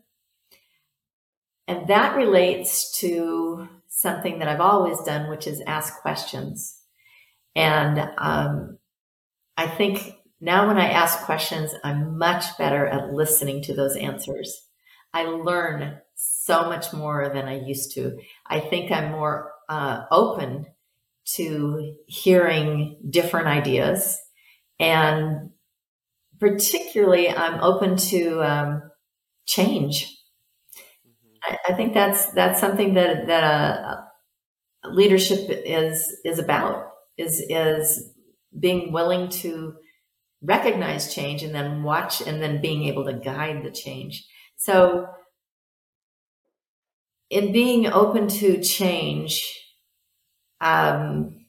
And 1.67 1.87
that 1.87 2.17
relates 2.17 2.99
to 2.99 3.69
something 3.87 4.41
that 4.41 4.49
I've 4.49 4.61
always 4.61 5.01
done, 5.03 5.31
which 5.31 5.47
is 5.47 5.63
ask 5.67 6.01
questions. 6.01 6.80
And 7.55 7.99
um, 8.19 8.79
I 9.57 9.67
think 9.67 10.15
now 10.41 10.69
when 10.69 10.79
I 10.79 10.91
ask 10.91 11.21
questions, 11.21 11.75
I'm 11.85 12.17
much 12.19 12.57
better 12.59 12.87
at 12.87 13.13
listening 13.13 13.63
to 13.65 13.75
those 13.75 13.97
answers. 13.97 14.67
I 15.13 15.25
learn 15.25 15.99
so 16.15 16.65
much 16.65 16.93
more 16.93 17.31
than 17.35 17.47
I 17.47 17.61
used 17.61 17.95
to. 17.95 18.19
I 18.47 18.61
think 18.61 18.91
I'm 18.93 19.13
more 19.13 19.53
uh, 19.69 20.05
open 20.11 20.67
to 21.35 21.95
hearing 22.07 22.99
different 23.09 23.49
ideas. 23.49 24.19
And 24.79 25.51
particularly, 26.39 27.29
I'm 27.29 27.61
open 27.63 27.97
to 27.97 28.43
um, 28.43 28.83
change. 29.47 30.07
Mm-hmm. 31.07 31.53
I, 31.53 31.73
I, 31.73 31.77
think 31.77 31.93
that's 31.93 32.33
that's 32.33 32.61
something 32.61 32.95
that 32.95 33.27
that 33.27 33.45
uh, 33.45 34.01
leadership 34.91 35.41
is 35.49 36.17
is 36.25 36.39
about 36.39 36.90
is 37.21 37.45
is 37.49 38.13
being 38.59 38.93
willing 38.93 39.29
to 39.29 39.75
recognize 40.43 41.15
change 41.15 41.43
and 41.43 41.55
then 41.55 41.83
watch 41.83 42.21
and 42.21 42.43
then 42.43 42.61
being 42.61 42.85
able 42.85 43.05
to 43.05 43.13
guide 43.13 43.63
the 43.63 43.71
change. 43.71 44.27
So 44.57 45.07
in 47.29 47.53
being 47.53 47.87
open 47.87 48.29
to 48.29 48.61
change, 48.63 49.45
um, 50.61 51.47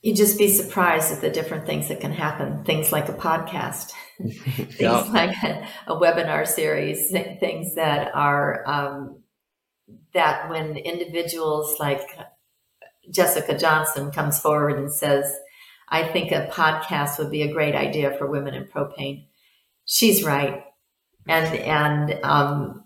you 0.00 0.14
just 0.14 0.38
be 0.38 0.48
surprised 0.48 1.12
at 1.12 1.20
the 1.20 1.30
different 1.30 1.64
things 1.64 1.88
that 1.88 2.00
can 2.00 2.12
happen. 2.12 2.64
Things 2.64 2.90
like 2.90 3.08
a 3.08 3.12
podcast, 3.12 3.92
things 4.18 4.80
yeah. 4.80 5.00
like 5.02 5.30
a, 5.44 5.68
a, 5.86 5.94
webinar 5.94 6.46
series, 6.46 7.10
things 7.10 7.76
that 7.76 8.12
are 8.14 8.68
um, 8.68 9.22
that 10.12 10.50
when 10.50 10.76
individuals 10.76 11.78
like 11.78 12.02
Jessica 13.10 13.56
Johnson 13.58 14.10
comes 14.10 14.38
forward 14.38 14.78
and 14.78 14.92
says, 14.92 15.32
"I 15.88 16.04
think 16.04 16.32
a 16.32 16.48
podcast 16.52 17.18
would 17.18 17.30
be 17.30 17.42
a 17.42 17.52
great 17.52 17.74
idea 17.74 18.16
for 18.16 18.26
women 18.26 18.54
in 18.54 18.64
propane," 18.64 19.26
she's 19.84 20.24
right, 20.24 20.64
and 21.28 21.56
and 21.58 22.24
um, 22.24 22.84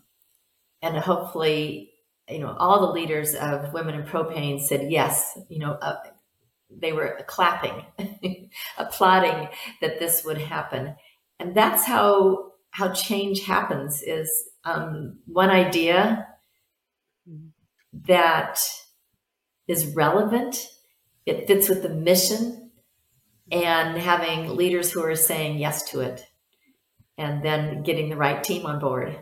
and 0.82 0.96
hopefully 0.96 1.92
you 2.28 2.40
know, 2.40 2.54
all 2.58 2.80
the 2.80 2.92
leaders 2.92 3.34
of 3.34 3.72
Women 3.72 3.94
in 3.94 4.02
Propane 4.02 4.60
said 4.60 4.90
yes. 4.90 5.38
You 5.48 5.60
know, 5.60 5.72
uh, 5.72 5.96
they 6.70 6.92
were 6.92 7.20
clapping, 7.26 7.84
applauding 8.78 9.48
that 9.80 9.98
this 9.98 10.24
would 10.24 10.38
happen, 10.38 10.96
and 11.38 11.54
that's 11.54 11.84
how 11.84 12.52
how 12.70 12.92
change 12.92 13.44
happens. 13.44 14.02
Is 14.02 14.30
um, 14.64 15.18
one 15.26 15.50
idea 15.50 16.26
that 18.06 18.58
is 19.68 19.94
relevant, 19.94 20.68
it 21.24 21.46
fits 21.46 21.68
with 21.68 21.82
the 21.82 21.88
mission, 21.88 22.70
and 23.50 23.98
having 23.98 24.56
leaders 24.56 24.92
who 24.92 25.02
are 25.02 25.14
saying 25.14 25.58
yes 25.58 25.90
to 25.90 26.00
it, 26.00 26.24
and 27.18 27.44
then 27.44 27.82
getting 27.82 28.08
the 28.08 28.16
right 28.16 28.42
team 28.42 28.66
on 28.66 28.78
board. 28.78 29.18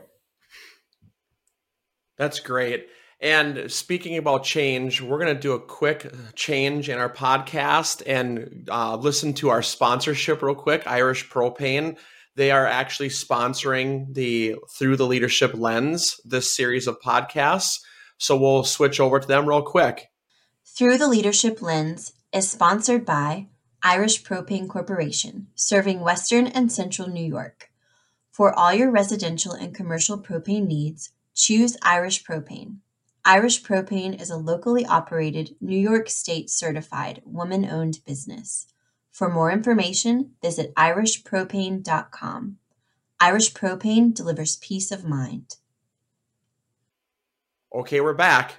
That's 2.16 2.40
great. 2.40 2.88
And 3.20 3.70
speaking 3.70 4.16
about 4.18 4.44
change, 4.44 5.00
we're 5.00 5.18
going 5.18 5.34
to 5.34 5.40
do 5.40 5.52
a 5.52 5.60
quick 5.60 6.12
change 6.34 6.88
in 6.88 6.98
our 6.98 7.12
podcast 7.12 8.02
and 8.06 8.68
uh, 8.70 8.96
listen 8.96 9.32
to 9.34 9.48
our 9.48 9.62
sponsorship 9.62 10.42
real 10.42 10.54
quick 10.54 10.86
Irish 10.86 11.28
Propane. 11.30 11.96
They 12.36 12.50
are 12.50 12.66
actually 12.66 13.08
sponsoring 13.08 14.12
the 14.12 14.56
Through 14.76 14.96
the 14.96 15.06
Leadership 15.06 15.54
Lens, 15.54 16.20
this 16.24 16.54
series 16.54 16.86
of 16.86 17.00
podcasts. 17.00 17.80
So 18.18 18.36
we'll 18.36 18.64
switch 18.64 19.00
over 19.00 19.20
to 19.20 19.26
them 19.26 19.48
real 19.48 19.62
quick. 19.62 20.08
Through 20.76 20.98
the 20.98 21.06
Leadership 21.06 21.62
Lens 21.62 22.14
is 22.32 22.50
sponsored 22.50 23.06
by 23.06 23.46
Irish 23.84 24.24
Propane 24.24 24.68
Corporation, 24.68 25.46
serving 25.54 26.00
Western 26.00 26.48
and 26.48 26.72
Central 26.72 27.08
New 27.08 27.24
York. 27.24 27.70
For 28.32 28.52
all 28.52 28.74
your 28.74 28.90
residential 28.90 29.52
and 29.52 29.72
commercial 29.72 30.18
propane 30.18 30.66
needs, 30.66 31.12
Choose 31.32 31.76
Irish 31.82 32.24
Propane. 32.24 32.78
Irish 33.24 33.62
Propane 33.62 34.20
is 34.20 34.30
a 34.30 34.36
locally 34.36 34.84
operated, 34.84 35.54
New 35.60 35.78
York 35.78 36.08
State 36.08 36.50
certified, 36.50 37.22
woman 37.24 37.64
owned 37.64 38.00
business. 38.04 38.66
For 39.12 39.28
more 39.28 39.52
information, 39.52 40.32
visit 40.42 40.74
irishpropane.com. 40.74 42.56
Irish 43.20 43.54
Propane 43.54 44.12
delivers 44.12 44.56
peace 44.56 44.90
of 44.90 45.04
mind. 45.04 45.54
Okay, 47.72 48.00
we're 48.00 48.12
back. 48.12 48.56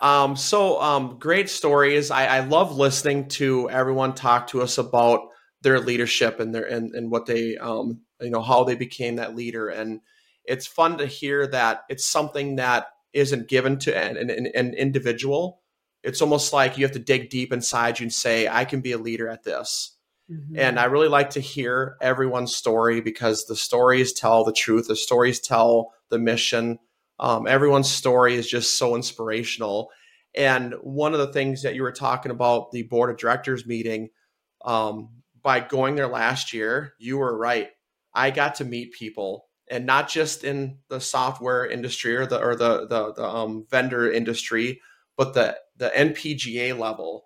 Um, 0.00 0.36
so, 0.36 0.80
um, 0.80 1.18
great 1.18 1.48
stories. 1.50 2.10
I, 2.10 2.26
I 2.26 2.40
love 2.40 2.76
listening 2.76 3.28
to 3.30 3.68
everyone 3.70 4.14
talk 4.14 4.48
to 4.48 4.62
us 4.62 4.78
about 4.78 5.28
their 5.62 5.80
leadership 5.80 6.38
and 6.38 6.54
their 6.54 6.64
and, 6.64 6.94
and 6.94 7.10
what 7.10 7.26
they 7.26 7.56
um, 7.56 8.00
you 8.20 8.30
know 8.30 8.42
how 8.42 8.64
they 8.64 8.76
became 8.76 9.16
that 9.16 9.34
leader 9.34 9.68
and 9.68 10.00
it's 10.48 10.66
fun 10.66 10.98
to 10.98 11.06
hear 11.06 11.46
that 11.46 11.84
it's 11.88 12.06
something 12.06 12.56
that 12.56 12.86
isn't 13.12 13.48
given 13.48 13.78
to 13.78 13.96
an, 13.96 14.16
an, 14.16 14.46
an 14.54 14.74
individual. 14.74 15.60
It's 16.02 16.22
almost 16.22 16.52
like 16.52 16.78
you 16.78 16.84
have 16.84 16.94
to 16.94 16.98
dig 16.98 17.28
deep 17.28 17.52
inside 17.52 18.00
you 18.00 18.04
and 18.04 18.12
say, 18.12 18.48
I 18.48 18.64
can 18.64 18.80
be 18.80 18.92
a 18.92 18.98
leader 18.98 19.28
at 19.28 19.44
this. 19.44 19.96
Mm-hmm. 20.30 20.58
And 20.58 20.78
I 20.78 20.84
really 20.84 21.08
like 21.08 21.30
to 21.30 21.40
hear 21.40 21.96
everyone's 22.00 22.56
story 22.56 23.00
because 23.00 23.44
the 23.44 23.56
stories 23.56 24.12
tell 24.12 24.44
the 24.44 24.52
truth, 24.52 24.88
the 24.88 24.96
stories 24.96 25.40
tell 25.40 25.92
the 26.08 26.18
mission. 26.18 26.78
Um, 27.20 27.46
everyone's 27.46 27.90
story 27.90 28.34
is 28.34 28.48
just 28.48 28.78
so 28.78 28.94
inspirational. 28.94 29.90
And 30.34 30.74
one 30.82 31.14
of 31.14 31.20
the 31.20 31.32
things 31.32 31.62
that 31.62 31.74
you 31.74 31.82
were 31.82 31.92
talking 31.92 32.30
about, 32.30 32.70
the 32.70 32.82
board 32.82 33.10
of 33.10 33.16
directors 33.16 33.66
meeting, 33.66 34.10
um, 34.64 35.10
by 35.42 35.60
going 35.60 35.94
there 35.94 36.08
last 36.08 36.52
year, 36.52 36.94
you 36.98 37.18
were 37.18 37.36
right. 37.36 37.70
I 38.14 38.30
got 38.30 38.56
to 38.56 38.64
meet 38.64 38.92
people 38.92 39.46
and 39.70 39.86
not 39.86 40.08
just 40.08 40.44
in 40.44 40.78
the 40.88 41.00
software 41.00 41.66
industry 41.66 42.16
or 42.16 42.26
the 42.26 42.40
or 42.40 42.56
the 42.56 42.86
the, 42.86 43.12
the 43.14 43.24
um, 43.24 43.66
vendor 43.70 44.10
industry, 44.10 44.80
but 45.16 45.34
the 45.34 45.56
the 45.76 45.90
NPGA 45.94 46.78
level. 46.78 47.24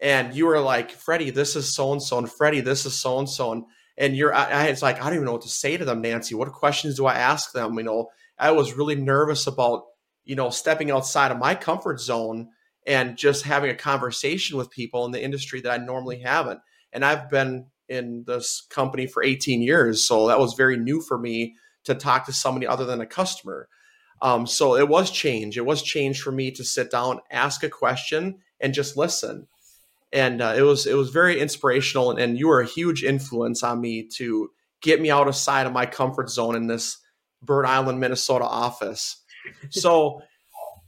And 0.00 0.34
you 0.34 0.46
were 0.46 0.60
like, 0.60 0.90
Freddie, 0.90 1.30
this 1.30 1.54
is 1.54 1.74
so 1.74 1.92
and 1.92 2.02
so, 2.02 2.18
and 2.18 2.30
Freddie, 2.30 2.60
this 2.60 2.84
is 2.86 2.98
so 2.98 3.20
and 3.20 3.28
so, 3.28 3.68
and 3.96 4.16
you're, 4.16 4.34
I, 4.34 4.66
I 4.66 4.70
was 4.70 4.82
like, 4.82 5.00
I 5.00 5.04
don't 5.04 5.14
even 5.14 5.26
know 5.26 5.32
what 5.32 5.42
to 5.42 5.48
say 5.48 5.76
to 5.76 5.84
them, 5.84 6.00
Nancy. 6.00 6.34
What 6.34 6.50
questions 6.50 6.96
do 6.96 7.06
I 7.06 7.14
ask 7.14 7.52
them? 7.52 7.78
You 7.78 7.84
know, 7.84 8.08
I 8.38 8.50
was 8.52 8.74
really 8.74 8.94
nervous 8.94 9.46
about, 9.46 9.84
you 10.24 10.36
know, 10.36 10.50
stepping 10.50 10.90
outside 10.90 11.30
of 11.30 11.38
my 11.38 11.54
comfort 11.54 12.00
zone 12.00 12.48
and 12.86 13.16
just 13.16 13.44
having 13.44 13.70
a 13.70 13.74
conversation 13.74 14.56
with 14.56 14.70
people 14.70 15.04
in 15.04 15.12
the 15.12 15.22
industry 15.22 15.60
that 15.60 15.80
I 15.80 15.84
normally 15.84 16.20
haven't. 16.20 16.60
And 16.92 17.04
I've 17.04 17.30
been 17.30 17.66
in 17.88 18.24
this 18.26 18.66
company 18.70 19.06
for 19.06 19.22
18 19.22 19.62
years, 19.62 20.04
so 20.04 20.28
that 20.28 20.38
was 20.38 20.54
very 20.54 20.76
new 20.76 21.00
for 21.00 21.18
me 21.18 21.54
to 21.84 21.94
talk 21.94 22.26
to 22.26 22.32
somebody 22.32 22.66
other 22.66 22.84
than 22.84 23.00
a 23.00 23.06
customer. 23.06 23.68
Um, 24.20 24.46
so 24.46 24.76
it 24.76 24.88
was 24.88 25.10
change. 25.10 25.58
It 25.58 25.66
was 25.66 25.82
change 25.82 26.22
for 26.22 26.30
me 26.30 26.52
to 26.52 26.64
sit 26.64 26.90
down, 26.90 27.20
ask 27.30 27.64
a 27.64 27.68
question, 27.68 28.38
and 28.60 28.72
just 28.72 28.96
listen. 28.96 29.48
And 30.12 30.40
uh, 30.40 30.54
it 30.56 30.62
was 30.62 30.86
it 30.86 30.94
was 30.94 31.10
very 31.10 31.40
inspirational, 31.40 32.10
and, 32.10 32.20
and 32.20 32.38
you 32.38 32.48
were 32.48 32.60
a 32.60 32.66
huge 32.66 33.02
influence 33.02 33.62
on 33.62 33.80
me 33.80 34.06
to 34.16 34.50
get 34.80 35.00
me 35.00 35.10
out 35.10 35.28
of 35.28 35.34
side 35.34 35.66
of 35.66 35.72
my 35.72 35.86
comfort 35.86 36.28
zone 36.30 36.54
in 36.54 36.66
this 36.66 36.98
Bird 37.42 37.66
Island, 37.66 38.00
Minnesota 38.00 38.44
office. 38.44 39.22
So 39.70 40.22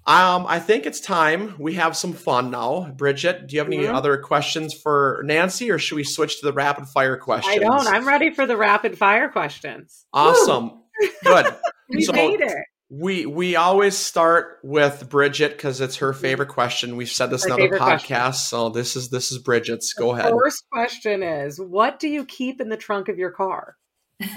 um, 0.06 0.44
I 0.46 0.58
think 0.58 0.84
it's 0.84 1.00
time 1.00 1.54
we 1.58 1.74
have 1.74 1.96
some 1.96 2.12
fun 2.12 2.50
now. 2.50 2.90
Bridget, 2.90 3.46
do 3.46 3.56
you 3.56 3.60
have 3.60 3.68
any 3.68 3.78
mm-hmm. 3.78 3.94
other 3.94 4.18
questions 4.18 4.74
for 4.74 5.22
Nancy, 5.24 5.70
or 5.70 5.78
should 5.78 5.96
we 5.96 6.04
switch 6.04 6.40
to 6.40 6.46
the 6.46 6.52
rapid 6.52 6.86
fire 6.88 7.16
questions? 7.16 7.56
I 7.56 7.58
don't. 7.58 7.86
I'm 7.86 8.06
ready 8.06 8.30
for 8.30 8.44
the 8.46 8.56
rapid 8.56 8.98
fire 8.98 9.28
questions. 9.28 10.04
Awesome. 10.14 10.70
Woo! 11.00 11.08
Good. 11.24 11.54
we 11.88 12.02
so 12.02 12.12
made 12.12 12.40
it. 12.40 12.54
We 12.90 13.24
we 13.24 13.56
always 13.56 13.96
start 13.96 14.58
with 14.62 15.08
Bridget 15.08 15.52
because 15.52 15.80
it's 15.80 15.96
her 15.96 16.12
favorite 16.12 16.50
question. 16.50 16.96
We've 16.96 17.08
said 17.08 17.30
this 17.30 17.46
in 17.46 17.52
other 17.52 17.70
podcasts, 17.70 18.06
question. 18.06 18.32
so 18.34 18.68
this 18.68 18.94
is 18.94 19.08
this 19.08 19.32
is 19.32 19.38
Bridget's. 19.38 19.94
Go 19.94 20.14
the 20.14 20.20
ahead. 20.20 20.34
First 20.38 20.64
question 20.70 21.22
is: 21.22 21.58
What 21.58 21.98
do 21.98 22.08
you 22.08 22.26
keep 22.26 22.60
in 22.60 22.68
the 22.68 22.76
trunk 22.76 23.08
of 23.08 23.16
your 23.16 23.30
car? 23.30 23.76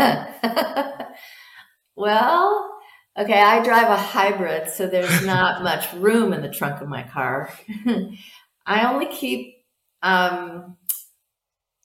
well, 1.98 2.80
okay, 3.18 3.42
I 3.42 3.62
drive 3.64 3.90
a 3.90 3.98
hybrid, 3.98 4.70
so 4.70 4.88
there's 4.88 5.22
not 5.26 5.64
much 5.64 5.92
room 5.94 6.32
in 6.32 6.42
the 6.42 6.50
trunk 6.50 6.82
of 6.82 6.88
my 6.88 7.04
car. 7.04 7.52
I 8.66 8.94
only 8.94 9.08
keep 9.08 9.66
um, 10.02 10.78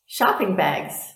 shopping 0.07 0.55
bags 0.55 1.12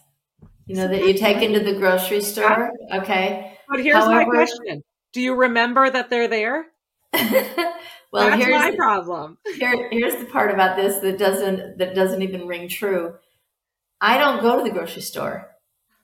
you 0.66 0.74
know, 0.74 0.88
that 0.88 1.06
you 1.06 1.14
take 1.14 1.42
into 1.42 1.60
the 1.60 1.74
grocery 1.74 2.20
store. 2.22 2.72
Okay. 2.92 3.56
But 3.68 3.80
here's 3.80 3.96
However, 3.96 4.14
my 4.16 4.24
question. 4.24 4.82
Do 5.12 5.20
you 5.20 5.34
remember 5.34 5.88
that 5.88 6.10
they're 6.10 6.28
there? 6.28 6.66
well, 7.12 7.70
That's 8.12 8.44
here's 8.44 8.58
my 8.60 8.72
the, 8.72 8.76
problem. 8.76 9.38
here, 9.58 9.88
here's 9.90 10.16
the 10.16 10.26
part 10.26 10.52
about 10.52 10.76
this 10.76 10.98
that 10.98 11.18
doesn't 11.18 11.78
that 11.78 11.94
doesn't 11.94 12.20
even 12.20 12.46
ring 12.46 12.68
true. 12.68 13.14
I 14.00 14.18
don't 14.18 14.42
go 14.42 14.58
to 14.58 14.64
the 14.64 14.70
grocery 14.70 15.02
store. 15.02 15.55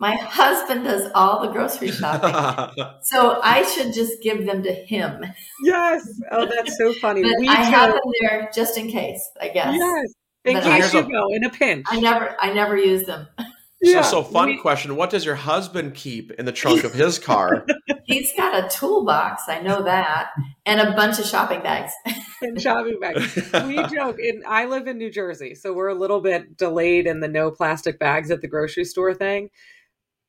My 0.02 0.16
husband 0.16 0.82
does 0.84 1.10
all 1.14 1.42
the 1.46 1.52
grocery 1.52 1.90
shopping. 2.00 2.74
so 3.02 3.40
I 3.42 3.62
should 3.62 3.94
just 3.94 4.20
give 4.20 4.44
them 4.46 4.62
to 4.64 4.72
him. 4.72 5.24
Yes. 5.62 6.06
Oh, 6.32 6.44
that's 6.44 6.76
so 6.76 6.92
funny. 6.94 7.22
But 7.22 7.36
We 7.38 7.46
I 7.48 7.54
have 7.54 7.90
them 7.92 8.00
there 8.20 8.50
just 8.52 8.76
in 8.76 8.88
case, 8.88 9.22
I 9.40 9.48
guess. 9.48 9.74
Yes. 9.76 10.12
In 10.44 10.54
But 10.54 10.64
case 10.64 10.92
I- 10.94 10.98
you 10.98 11.08
go 11.08 11.28
in 11.32 11.44
a 11.44 11.50
pinch. 11.50 11.86
I 11.88 12.00
never 12.00 12.36
I 12.40 12.52
never 12.52 12.76
use 12.76 13.06
them. 13.06 13.28
Yeah, 13.80 14.02
so, 14.02 14.22
so 14.22 14.24
fun 14.24 14.48
we- 14.48 14.58
question. 14.58 14.96
What 14.96 15.10
does 15.10 15.24
your 15.24 15.36
husband 15.36 15.94
keep 15.94 16.32
in 16.32 16.46
the 16.46 16.52
trunk 16.52 16.82
of 16.82 16.92
his 16.94 17.20
car? 17.20 17.64
He's 18.04 18.32
got 18.36 18.64
a 18.64 18.68
toolbox, 18.68 19.44
I 19.48 19.60
know 19.60 19.84
that, 19.84 20.30
and 20.66 20.80
a 20.80 20.92
bunch 20.96 21.20
of 21.20 21.26
shopping 21.26 21.62
bags. 21.62 21.92
in 22.42 22.58
shopping 22.58 22.98
bags. 23.00 23.36
we 23.68 23.76
joke 23.86 24.18
and 24.18 24.42
i 24.48 24.64
live 24.64 24.88
in 24.88 24.98
new 24.98 25.08
jersey 25.12 25.54
so 25.54 25.72
we're 25.72 25.86
a 25.86 25.94
little 25.94 26.20
bit 26.20 26.56
delayed 26.56 27.06
in 27.06 27.20
the 27.20 27.28
no 27.28 27.52
plastic 27.52 28.00
bags 28.00 28.32
at 28.32 28.40
the 28.40 28.48
grocery 28.48 28.84
store 28.84 29.14
thing 29.14 29.48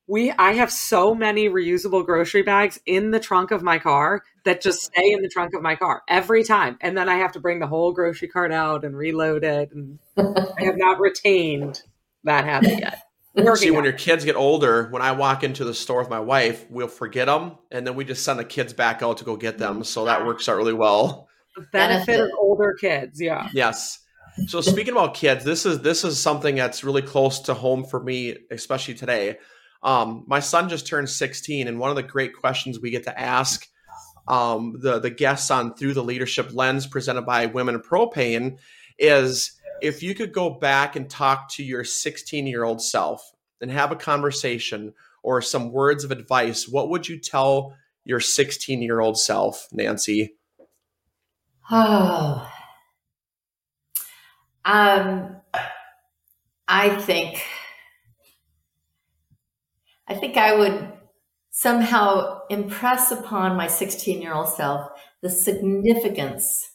we 0.06 0.30
i 0.32 0.52
have 0.52 0.70
so 0.70 1.14
many 1.14 1.48
reusable 1.48 2.04
grocery 2.04 2.42
bags 2.42 2.78
in 2.86 3.10
the 3.10 3.20
trunk 3.20 3.50
of 3.50 3.62
my 3.62 3.78
car 3.78 4.22
that 4.44 4.60
just 4.60 4.82
stay 4.82 5.12
in 5.12 5.22
the 5.22 5.28
trunk 5.28 5.54
of 5.54 5.62
my 5.62 5.74
car 5.74 6.02
every 6.08 6.44
time 6.44 6.76
and 6.80 6.96
then 6.96 7.08
i 7.08 7.16
have 7.16 7.32
to 7.32 7.40
bring 7.40 7.58
the 7.58 7.66
whole 7.66 7.92
grocery 7.92 8.28
cart 8.28 8.52
out 8.52 8.84
and 8.84 8.96
reload 8.96 9.44
it 9.44 9.70
and 9.72 9.98
i 10.18 10.64
have 10.64 10.76
not 10.76 11.00
retained 11.00 11.82
that 12.24 12.44
habit 12.44 12.78
yet 12.78 13.00
See, 13.56 13.72
when 13.72 13.82
your 13.82 13.92
kids 13.92 14.24
get 14.24 14.36
older, 14.36 14.88
when 14.90 15.02
I 15.02 15.10
walk 15.10 15.42
into 15.42 15.64
the 15.64 15.74
store 15.74 15.98
with 15.98 16.08
my 16.08 16.20
wife, 16.20 16.70
we'll 16.70 16.86
forget 16.86 17.26
them, 17.26 17.58
and 17.72 17.84
then 17.84 17.96
we 17.96 18.04
just 18.04 18.24
send 18.24 18.38
the 18.38 18.44
kids 18.44 18.72
back 18.72 19.02
out 19.02 19.16
to 19.18 19.24
go 19.24 19.36
get 19.36 19.58
them. 19.58 19.82
So 19.82 20.04
that 20.04 20.24
works 20.24 20.48
out 20.48 20.56
really 20.56 20.72
well. 20.72 21.28
The 21.56 21.62
benefit 21.72 22.20
of 22.20 22.30
older 22.38 22.74
kids 22.74 23.20
yeah 23.20 23.48
Yes. 23.52 24.00
So 24.46 24.60
speaking 24.60 24.92
about 24.92 25.14
kids, 25.14 25.44
this 25.44 25.64
is 25.64 25.80
this 25.80 26.04
is 26.04 26.18
something 26.18 26.56
that's 26.56 26.82
really 26.84 27.02
close 27.02 27.40
to 27.40 27.54
home 27.54 27.84
for 27.84 28.02
me, 28.02 28.36
especially 28.50 28.94
today. 28.94 29.38
Um, 29.84 30.24
my 30.26 30.40
son 30.40 30.68
just 30.68 30.86
turned 30.86 31.08
16, 31.08 31.68
and 31.68 31.78
one 31.78 31.90
of 31.90 31.96
the 31.96 32.02
great 32.02 32.34
questions 32.34 32.80
we 32.80 32.90
get 32.90 33.04
to 33.04 33.20
ask 33.20 33.68
um, 34.26 34.76
the 34.80 34.98
the 34.98 35.10
guests 35.10 35.50
on 35.50 35.74
through 35.74 35.94
the 35.94 36.02
leadership 36.02 36.54
lens 36.54 36.86
presented 36.86 37.22
by 37.22 37.46
Women 37.46 37.80
Propane 37.80 38.58
is 38.98 39.52
if 39.82 40.02
you 40.02 40.14
could 40.14 40.32
go 40.32 40.50
back 40.50 40.96
and 40.96 41.10
talk 41.10 41.50
to 41.50 41.62
your 41.62 41.84
16 41.84 42.46
year 42.46 42.64
old 42.64 42.80
self 42.80 43.32
and 43.60 43.70
have 43.70 43.92
a 43.92 43.96
conversation 43.96 44.94
or 45.22 45.42
some 45.42 45.72
words 45.72 46.04
of 46.04 46.10
advice, 46.10 46.68
what 46.68 46.88
would 46.90 47.08
you 47.08 47.18
tell 47.18 47.76
your 48.04 48.20
16 48.20 48.82
year 48.82 49.00
old 49.00 49.18
self, 49.18 49.68
Nancy? 49.72 50.34
Oh. 51.70 52.50
Um, 54.66 55.36
I 56.66 56.88
think, 56.88 57.42
I 60.08 60.14
think 60.14 60.36
I 60.36 60.54
would 60.56 60.92
somehow 61.50 62.40
impress 62.50 63.10
upon 63.10 63.56
my 63.56 63.66
16 63.66 64.22
year 64.22 64.34
old 64.34 64.48
self 64.48 64.90
the 65.22 65.30
significance 65.30 66.72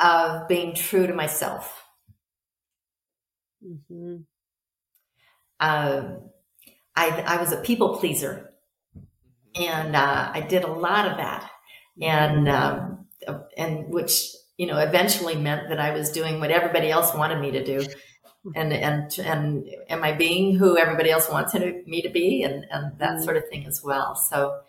of 0.00 0.48
being 0.48 0.74
true 0.74 1.06
to 1.06 1.12
myself. 1.14 1.84
Mhm. 3.60 4.26
Um, 5.60 6.30
I, 6.96 7.10
I 7.26 7.40
was 7.40 7.52
a 7.52 7.58
people 7.62 7.98
pleaser 7.98 8.52
and 9.54 9.96
uh, 9.96 10.30
I 10.32 10.40
did 10.40 10.64
a 10.64 10.72
lot 10.72 11.06
of 11.10 11.16
that. 11.16 11.50
And, 12.00 12.48
um, 12.48 13.06
and 13.56 13.92
which, 13.92 14.28
you 14.56 14.66
know, 14.66 14.78
eventually 14.78 15.34
meant 15.34 15.68
that 15.68 15.80
I 15.80 15.90
was 15.92 16.10
doing 16.12 16.38
what 16.38 16.50
everybody 16.50 16.90
else 16.90 17.14
wanted 17.14 17.40
me 17.40 17.50
to 17.52 17.64
do. 17.64 17.84
And, 18.54 18.72
and, 18.72 19.18
and 19.18 19.68
am 19.88 20.04
I 20.04 20.12
being 20.12 20.56
who 20.56 20.78
everybody 20.78 21.10
else 21.10 21.28
wants 21.28 21.54
me 21.54 22.02
to 22.02 22.08
be? 22.08 22.42
And, 22.42 22.64
and 22.70 22.98
that 22.98 23.22
sort 23.22 23.36
of 23.36 23.48
thing 23.48 23.66
as 23.66 23.82
well. 23.82 24.14
So 24.14 24.60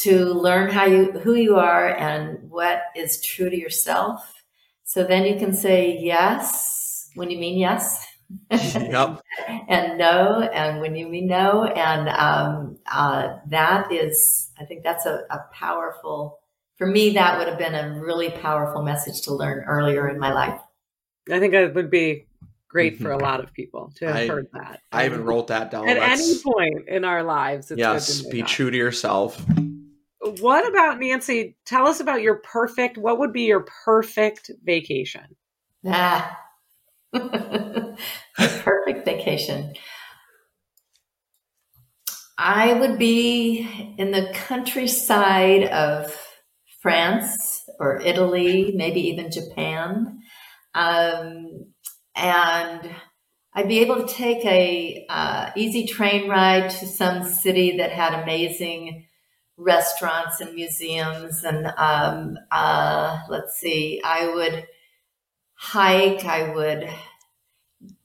to 0.00 0.26
learn 0.26 0.70
how 0.70 0.86
you, 0.86 1.12
who 1.12 1.34
you 1.34 1.56
are 1.56 1.88
and 1.88 2.50
what 2.50 2.82
is 2.96 3.22
true 3.22 3.50
to 3.50 3.56
yourself. 3.56 4.42
So 4.84 5.04
then 5.04 5.24
you 5.24 5.36
can 5.36 5.52
say 5.54 5.98
yes 5.98 7.10
when 7.14 7.30
you 7.30 7.38
mean 7.38 7.58
yes. 7.58 8.06
Yep. 8.50 9.20
and 9.68 9.98
no, 9.98 10.40
and 10.40 10.80
when 10.80 10.96
you 10.96 11.06
mean 11.06 11.26
no, 11.26 11.64
and 11.64 12.08
um, 12.08 12.78
uh, 12.90 13.36
that 13.48 13.92
is, 13.92 14.50
I 14.58 14.64
think 14.64 14.82
that's 14.82 15.06
a, 15.06 15.24
a 15.30 15.40
powerful. 15.52 16.38
For 16.76 16.86
me, 16.86 17.10
that 17.10 17.38
would 17.38 17.48
have 17.48 17.58
been 17.58 17.74
a 17.74 18.00
really 18.00 18.30
powerful 18.30 18.82
message 18.82 19.22
to 19.22 19.34
learn 19.34 19.64
earlier 19.64 20.08
in 20.08 20.18
my 20.18 20.32
life. 20.32 20.60
i 21.30 21.38
think 21.38 21.54
it 21.54 21.74
would 21.74 21.90
be 21.90 22.26
great 22.72 22.98
for 22.98 23.12
a 23.12 23.18
lot 23.18 23.38
of 23.38 23.52
people 23.52 23.92
to 23.96 24.06
have 24.06 24.16
I- 24.16 24.26
heard 24.26 24.48
that 24.54 24.80
I 24.90 25.04
even 25.04 25.24
wrote 25.24 25.48
that 25.48 25.70
down. 25.70 25.86
at 25.88 25.94
That's- 25.98 26.20
any 26.30 26.42
point 26.42 26.88
in 26.88 27.04
our 27.04 27.22
lives. 27.22 27.70
It's 27.70 27.78
yes, 27.78 28.20
good 28.22 28.24
to 28.24 28.30
be 28.30 28.42
true 28.42 28.70
to 28.70 28.76
yourself. 28.76 29.44
What 30.40 30.66
about 30.66 30.98
Nancy? 30.98 31.56
Tell 31.66 31.86
us 31.86 32.00
about 32.00 32.22
your 32.22 32.36
perfect. 32.36 32.96
What 32.96 33.18
would 33.18 33.32
be 33.32 33.42
your 33.42 33.66
perfect 33.84 34.50
vacation? 34.64 35.36
Ah, 35.86 36.38
perfect 37.12 39.04
vacation. 39.04 39.74
I 42.38 42.72
would 42.72 42.98
be 42.98 43.68
in 43.98 44.10
the 44.12 44.30
countryside 44.34 45.64
of 45.64 46.16
France 46.80 47.64
or 47.78 48.00
Italy, 48.00 48.72
maybe 48.74 49.00
even 49.08 49.30
Japan. 49.30 50.18
Um, 50.74 51.71
and 52.14 52.90
I'd 53.54 53.68
be 53.68 53.80
able 53.80 54.06
to 54.06 54.14
take 54.14 54.44
a 54.44 55.06
uh, 55.08 55.50
easy 55.56 55.86
train 55.86 56.28
ride 56.28 56.70
to 56.70 56.86
some 56.86 57.24
city 57.24 57.76
that 57.78 57.90
had 57.90 58.22
amazing 58.22 59.06
restaurants 59.56 60.40
and 60.40 60.54
museums. 60.54 61.44
And 61.44 61.66
um, 61.76 62.38
uh, 62.50 63.18
let's 63.28 63.58
see, 63.58 64.00
I 64.04 64.32
would 64.34 64.66
hike. 65.54 66.24
I 66.24 66.54
would 66.54 66.88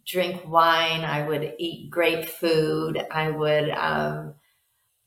drink 0.06 0.48
wine. 0.48 1.02
I 1.02 1.28
would 1.28 1.54
eat 1.58 1.90
great 1.90 2.30
food. 2.30 3.04
I 3.12 3.32
would 3.32 3.70
um, 3.70 4.36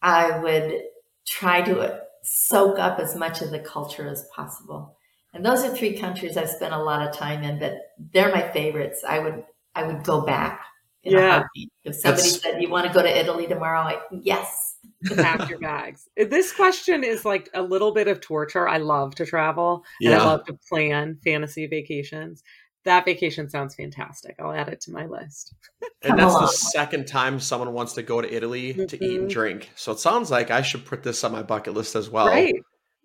I 0.02 0.38
would 0.38 0.80
try 1.26 1.62
to 1.62 2.00
soak 2.22 2.78
up 2.78 2.98
as 2.98 3.14
much 3.14 3.40
of 3.40 3.50
the 3.50 3.60
culture 3.60 4.08
as 4.08 4.26
possible. 4.34 4.96
And 5.32 5.44
those 5.44 5.62
are 5.64 5.74
three 5.74 5.96
countries 5.98 6.36
I've 6.36 6.50
spent 6.50 6.74
a 6.74 6.78
lot 6.82 7.06
of 7.06 7.14
time 7.14 7.42
in, 7.44 7.58
but 7.58 7.92
they're 8.12 8.32
my 8.34 8.48
favorites. 8.50 9.04
I 9.06 9.18
would 9.20 9.44
I 9.74 9.84
would 9.84 10.02
go 10.04 10.22
back. 10.22 10.64
In 11.02 11.12
Yeah. 11.12 11.30
heartbeat. 11.38 11.72
If 11.84 11.94
somebody 11.94 12.22
That's- 12.22 12.42
said 12.42 12.60
you 12.62 12.68
want 12.68 12.86
to 12.86 12.92
go 12.92 13.00
to 13.02 13.08
Italy 13.18 13.46
tomorrow, 13.46 13.80
I, 13.80 14.00
yes. 14.10 14.76
Pack 15.16 15.48
your 15.48 15.58
bags. 15.58 16.06
This 16.14 16.52
question 16.52 17.04
is 17.04 17.24
like 17.24 17.48
a 17.54 17.62
little 17.62 17.92
bit 17.92 18.06
of 18.06 18.20
torture. 18.20 18.68
I 18.68 18.76
love 18.78 19.14
to 19.14 19.24
travel 19.24 19.82
and 20.02 20.12
I 20.12 20.18
love 20.18 20.44
to 20.46 20.58
plan 20.68 21.16
fantasy 21.24 21.66
vacations. 21.66 22.42
That 22.84 23.06
vacation 23.06 23.48
sounds 23.48 23.74
fantastic. 23.74 24.34
I'll 24.38 24.52
add 24.52 24.68
it 24.68 24.80
to 24.82 24.90
my 24.90 25.06
list. 25.06 25.54
And 26.02 26.10
Come 26.10 26.18
that's 26.18 26.38
the 26.38 26.46
second 26.48 27.06
time 27.06 27.38
someone 27.40 27.72
wants 27.74 27.92
to 27.94 28.02
go 28.02 28.20
to 28.22 28.34
Italy 28.34 28.72
to 28.86 29.04
eat 29.04 29.20
and 29.20 29.28
Mhm. 29.28 29.32
drink. 29.32 29.70
So 29.76 29.92
it 29.92 29.98
sounds 30.00 30.30
like 30.30 30.50
I 30.50 30.62
should 30.62 30.84
put 30.86 31.02
this 31.02 31.22
on 31.24 31.32
my 31.32 31.42
bucket 31.42 31.74
list 31.74 31.94
as 31.94 32.08
well. 32.10 32.26
Right. 32.26 32.54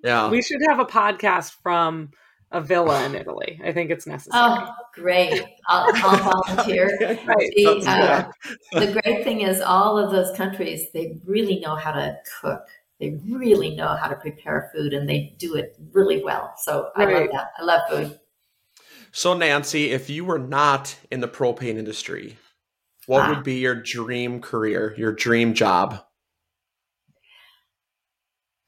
Yeah. 0.06 0.30
We 0.30 0.42
should 0.44 0.62
have 0.70 0.80
a 0.80 0.86
podcast 0.86 1.56
from 1.64 2.12
a 2.52 2.62
villa 2.62 3.04
in 3.06 3.16
Italy. 3.16 3.60
I 3.66 3.72
think 3.72 3.90
it's 3.90 4.06
necessary. 4.06 4.40
Oh, 4.46 4.72
great! 4.94 5.42
I'll, 5.68 5.90
I'll 5.96 6.44
volunteer. 6.46 6.96
Right. 7.26 7.52
The, 7.56 7.84
uh, 7.88 8.32
the 8.80 9.02
great 9.02 9.24
thing 9.24 9.42
is, 9.42 9.62
all 9.62 9.98
of 9.98 10.12
those 10.12 10.36
countries, 10.38 10.92
they 10.94 11.20
really 11.26 11.60
know 11.60 11.76
how 11.76 11.92
to 11.92 12.16
cook. 12.40 12.68
They 13.00 13.20
really 13.28 13.76
know 13.76 13.88
how 13.88 14.08
to 14.08 14.16
prepare 14.16 14.72
food, 14.74 14.94
and 14.94 15.10
they 15.10 15.36
do 15.40 15.56
it 15.56 15.76
really 15.92 16.24
well. 16.24 16.54
So 16.58 16.92
I 16.96 17.06
love 17.06 17.30
that. 17.34 17.48
I 17.58 17.64
love 17.64 17.82
food. 17.90 18.20
So 19.12 19.34
Nancy, 19.34 19.92
if 19.92 20.10
you 20.10 20.24
were 20.24 20.40
not 20.40 20.96
in 21.12 21.20
the 21.22 21.28
propane 21.28 21.78
industry, 21.78 22.38
what 23.08 23.24
Ah. 23.24 23.30
would 23.34 23.44
be 23.44 23.56
your 23.56 23.76
dream 23.76 24.40
career, 24.40 24.94
your 24.98 25.14
dream 25.14 25.56
job? 25.56 26.05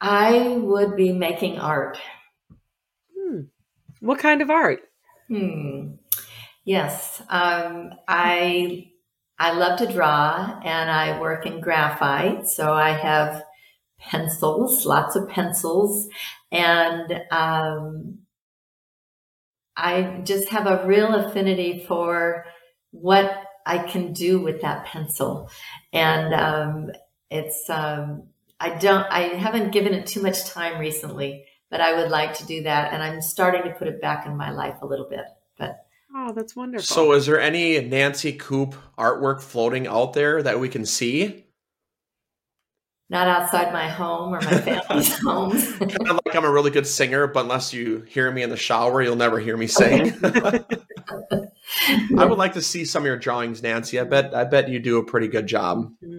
I 0.00 0.56
would 0.58 0.96
be 0.96 1.12
making 1.12 1.58
art. 1.58 1.98
Hmm. 3.16 3.40
What 4.00 4.18
kind 4.18 4.42
of 4.42 4.50
art? 4.50 4.80
Hmm. 5.28 5.94
Yes. 6.64 7.22
Um, 7.28 7.92
I 8.06 8.90
I 9.38 9.52
love 9.52 9.78
to 9.78 9.92
draw, 9.92 10.60
and 10.64 10.90
I 10.90 11.20
work 11.20 11.46
in 11.46 11.60
graphite, 11.60 12.46
so 12.48 12.72
I 12.72 12.90
have 12.90 13.44
pencils, 13.98 14.84
lots 14.84 15.16
of 15.16 15.28
pencils, 15.28 16.08
and 16.50 17.22
um, 17.30 18.18
I 19.76 20.22
just 20.24 20.48
have 20.48 20.66
a 20.66 20.86
real 20.86 21.14
affinity 21.14 21.84
for 21.86 22.46
what 22.90 23.44
I 23.64 23.78
can 23.78 24.12
do 24.12 24.40
with 24.40 24.60
that 24.62 24.86
pencil, 24.86 25.50
and 25.92 26.34
um, 26.34 26.90
it's 27.30 27.68
um, 27.70 28.24
I 28.60 28.70
don't, 28.70 29.06
I 29.10 29.20
haven't 29.20 29.70
given 29.70 29.94
it 29.94 30.06
too 30.06 30.22
much 30.22 30.44
time 30.46 30.80
recently, 30.80 31.44
but 31.70 31.80
I 31.80 31.94
would 31.94 32.10
like 32.10 32.34
to 32.38 32.46
do 32.46 32.62
that. 32.64 32.92
And 32.92 33.02
I'm 33.02 33.20
starting 33.20 33.62
to 33.62 33.70
put 33.70 33.88
it 33.88 34.00
back 34.00 34.26
in 34.26 34.36
my 34.36 34.50
life 34.50 34.76
a 34.82 34.86
little 34.86 35.08
bit. 35.08 35.24
But 35.58 35.84
oh, 36.14 36.32
that's 36.32 36.56
wonderful. 36.56 36.84
So, 36.84 37.12
is 37.12 37.26
there 37.26 37.40
any 37.40 37.80
Nancy 37.80 38.32
Coop 38.32 38.74
artwork 38.96 39.40
floating 39.40 39.86
out 39.86 40.12
there 40.12 40.42
that 40.42 40.58
we 40.58 40.68
can 40.68 40.84
see? 40.84 41.44
Not 43.10 43.26
outside 43.26 43.72
my 43.72 43.88
home 43.88 44.34
or 44.34 44.40
my 44.42 44.60
family's 44.60 45.18
homes. 45.20 45.72
kind 45.78 46.08
of 46.08 46.20
like 46.26 46.36
I'm 46.36 46.44
a 46.44 46.50
really 46.50 46.70
good 46.70 46.86
singer, 46.86 47.26
but 47.26 47.44
unless 47.44 47.72
you 47.72 48.00
hear 48.02 48.30
me 48.30 48.42
in 48.42 48.50
the 48.50 48.56
shower, 48.56 49.00
you'll 49.00 49.16
never 49.16 49.38
hear 49.38 49.56
me 49.56 49.66
sing. 49.66 50.12
I 52.18 52.24
would 52.24 52.36
like 52.36 52.52
to 52.54 52.62
see 52.62 52.84
some 52.84 53.04
of 53.04 53.06
your 53.06 53.16
drawings, 53.16 53.62
Nancy. 53.62 53.98
I 53.98 54.04
bet 54.04 54.34
I 54.34 54.44
bet 54.44 54.68
you 54.68 54.78
do 54.78 54.98
a 54.98 55.04
pretty 55.04 55.28
good 55.28 55.46
job. 55.46 55.90
Mm-hmm. 56.04 56.17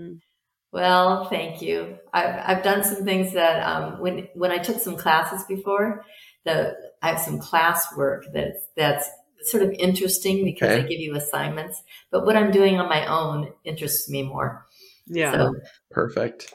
Well, 0.72 1.26
thank 1.26 1.62
you. 1.62 1.98
I've 2.14 2.58
I've 2.58 2.64
done 2.64 2.84
some 2.84 3.04
things 3.04 3.34
that 3.34 3.64
um, 3.64 4.00
when 4.00 4.28
when 4.36 4.52
I 4.52 4.60
took 4.60 4.80
some 4.80 4.96
classes 4.96 5.44
before, 5.48 6.06
the 6.46 6.76
I 7.02 7.10
have 7.10 7.20
some 7.20 7.40
class 7.40 7.88
work 7.98 8.26
that's 8.34 8.68
that's 8.78 9.10
sort 9.42 9.64
of 9.64 9.72
interesting 9.72 10.44
because 10.44 10.70
okay. 10.70 10.82
they 10.82 10.88
give 10.88 11.00
you 11.00 11.16
assignments. 11.16 11.82
But 12.12 12.26
what 12.26 12.36
I'm 12.36 12.52
doing 12.52 12.80
on 12.80 12.88
my 12.88 13.06
own 13.08 13.52
interests 13.64 14.10
me 14.10 14.24
more. 14.24 14.66
Yeah. 15.08 15.32
So, 15.32 15.56
Perfect. 15.90 16.54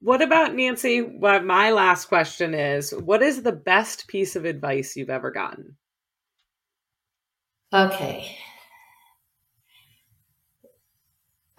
What 0.00 0.22
about 0.22 0.54
Nancy? 0.54 1.00
What 1.00 1.44
my 1.44 1.72
last 1.72 2.06
question 2.06 2.54
is 2.54 2.92
what 2.92 3.22
is 3.22 3.42
the 3.42 3.52
best 3.52 4.06
piece 4.06 4.36
of 4.36 4.44
advice 4.44 4.94
you've 4.94 5.10
ever 5.10 5.32
gotten? 5.32 5.76
Okay. 7.72 8.36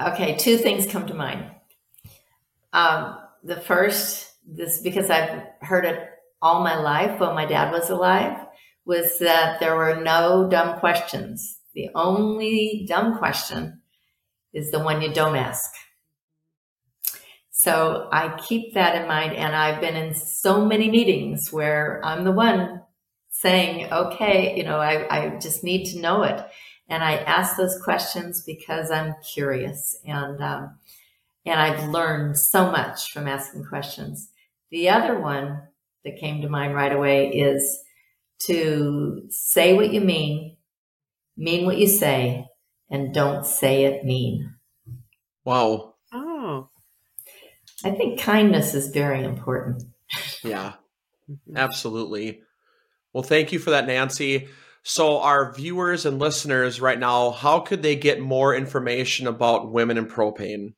Okay, 0.02 0.38
two 0.38 0.58
things 0.58 0.86
come 0.86 1.06
to 1.08 1.14
mind. 1.14 1.46
Um, 2.74 3.18
the 3.44 3.60
first, 3.60 4.32
this 4.48 4.82
because 4.82 5.10
I've 5.10 5.44
heard 5.62 5.86
it 5.86 6.10
all 6.42 6.64
my 6.64 6.80
life 6.80 7.20
while 7.20 7.34
my 7.34 7.46
dad 7.46 7.72
was 7.72 7.90
alive, 7.90 8.46
was 8.86 9.20
that 9.20 9.60
there 9.60 9.76
were 9.76 10.02
no 10.02 10.48
dumb 10.50 10.80
questions. 10.80 11.60
The 11.74 11.90
only 11.96 12.86
dumb 12.88 13.18
question 13.18 13.82
is 14.54 14.72
the 14.72 14.80
one 14.80 15.02
you 15.02 15.14
don't 15.14 15.36
ask. 15.36 15.72
So 17.52 18.08
I 18.12 18.38
keep 18.38 18.74
that 18.74 18.96
in 18.96 19.08
mind. 19.08 19.34
And 19.34 19.54
I've 19.56 19.82
been 19.82 19.96
in 19.96 20.16
so 20.16 20.66
many 20.66 20.90
meetings 20.90 21.52
where 21.52 22.02
I'm 22.06 22.24
the 22.24 22.32
one 22.32 22.82
saying, 23.30 23.92
okay, 23.92 24.56
you 24.58 24.64
know, 24.64 24.80
I, 24.80 25.08
I 25.10 25.40
just 25.40 25.64
need 25.64 25.92
to 25.92 26.00
know 26.00 26.24
it. 26.24 26.42
And 26.88 27.04
I 27.04 27.18
ask 27.18 27.58
those 27.58 27.80
questions 27.84 28.44
because 28.46 28.90
I'm 28.90 29.14
curious 29.34 29.96
and, 30.06 30.42
um, 30.42 30.80
and 31.50 31.60
I've 31.60 31.90
learned 31.90 32.38
so 32.38 32.72
much 32.72 33.12
from 33.12 33.28
asking 33.28 33.66
questions. 33.66 34.32
The 34.70 34.90
other 34.90 35.20
one 35.20 35.64
that 36.06 36.20
came 36.20 36.44
to 36.44 36.50
mind 36.50 36.76
right 36.76 36.92
away 36.92 37.30
is 37.30 37.80
to 38.46 39.24
say 39.30 39.74
what 39.74 39.92
you 39.92 40.00
mean, 40.00 40.58
mean 41.36 41.66
what 41.66 41.80
you 41.80 41.88
say, 41.88 42.46
and 42.92 43.16
don't 43.16 43.48
say 43.48 43.86
it 43.86 44.06
mean. 44.06 44.54
Wow. 45.44 45.96
Oh. 46.14 46.70
I 47.84 47.92
think 47.92 48.20
kindness 48.20 48.76
is 48.76 48.90
very 48.90 49.24
important. 49.24 49.84
Yeah, 50.44 50.74
mm-hmm. 51.30 51.58
absolutely. 51.58 52.42
Well, 53.14 53.24
thank 53.24 53.52
you 53.52 53.60
for 53.60 53.72
that, 53.72 53.86
Nancy. 53.86 54.48
So, 54.84 55.20
our 55.20 55.54
viewers 55.54 56.06
and 56.06 56.18
listeners 56.18 56.80
right 56.80 56.98
now, 56.98 57.32
how 57.32 57.60
could 57.60 57.84
they 57.84 57.96
get 57.96 58.22
more 58.22 58.56
information 58.56 59.28
about 59.28 59.72
women 59.72 59.98
in 59.98 60.08
propane? 60.08 60.74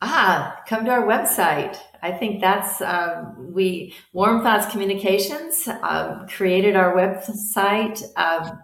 Ah, 0.00 0.62
come 0.68 0.84
to 0.84 0.92
our 0.92 1.02
website. 1.02 1.76
I 2.02 2.12
think 2.12 2.40
that's 2.40 2.80
um, 2.80 3.52
we 3.52 3.96
Warm 4.12 4.42
Thoughts 4.42 4.70
Communications 4.70 5.66
um, 5.82 6.28
created 6.28 6.76
our 6.76 6.94
website 6.94 8.00
um, 8.16 8.60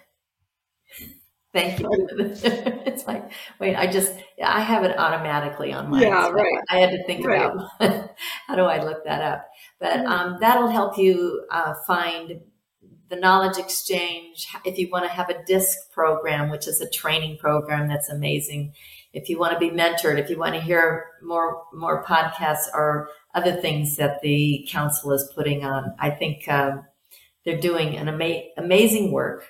Thank 1.54 1.80
you. 1.80 1.88
it's 2.18 3.06
like, 3.06 3.30
wait, 3.58 3.76
I 3.76 3.86
just, 3.86 4.14
I 4.42 4.60
have 4.60 4.84
it 4.84 4.98
automatically 4.98 5.72
on 5.72 5.90
my. 5.90 6.00
Yeah, 6.00 6.26
so 6.26 6.32
right. 6.32 6.62
I 6.70 6.78
had 6.78 6.90
to 6.90 7.04
think 7.04 7.26
right. 7.26 7.50
about 7.50 8.10
how 8.46 8.56
do 8.56 8.64
I 8.64 8.82
look 8.82 9.04
that 9.04 9.22
up. 9.22 9.48
But 9.82 9.98
mm-hmm. 9.98 10.12
um, 10.12 10.36
that'll 10.40 10.68
help 10.68 10.96
you 10.96 11.44
uh, 11.50 11.74
find 11.86 12.40
the 13.08 13.16
knowledge 13.16 13.58
exchange. 13.58 14.46
If 14.64 14.78
you 14.78 14.88
want 14.88 15.04
to 15.04 15.10
have 15.10 15.28
a 15.28 15.44
DISC 15.44 15.90
program, 15.90 16.50
which 16.50 16.68
is 16.68 16.80
a 16.80 16.88
training 16.88 17.38
program 17.38 17.88
that's 17.88 18.08
amazing. 18.08 18.74
If 19.12 19.28
you 19.28 19.40
want 19.40 19.52
to 19.54 19.58
be 19.58 19.70
mentored, 19.70 20.18
if 20.18 20.30
you 20.30 20.38
want 20.38 20.54
to 20.54 20.60
hear 20.60 21.06
more 21.20 21.64
more 21.74 22.04
podcasts 22.04 22.72
or 22.72 23.08
other 23.34 23.60
things 23.60 23.96
that 23.96 24.22
the 24.22 24.66
council 24.70 25.12
is 25.12 25.30
putting 25.34 25.64
on, 25.64 25.94
I 25.98 26.10
think 26.10 26.48
um, 26.48 26.84
they're 27.44 27.60
doing 27.60 27.96
an 27.96 28.08
ama- 28.08 28.44
amazing 28.56 29.10
work. 29.10 29.44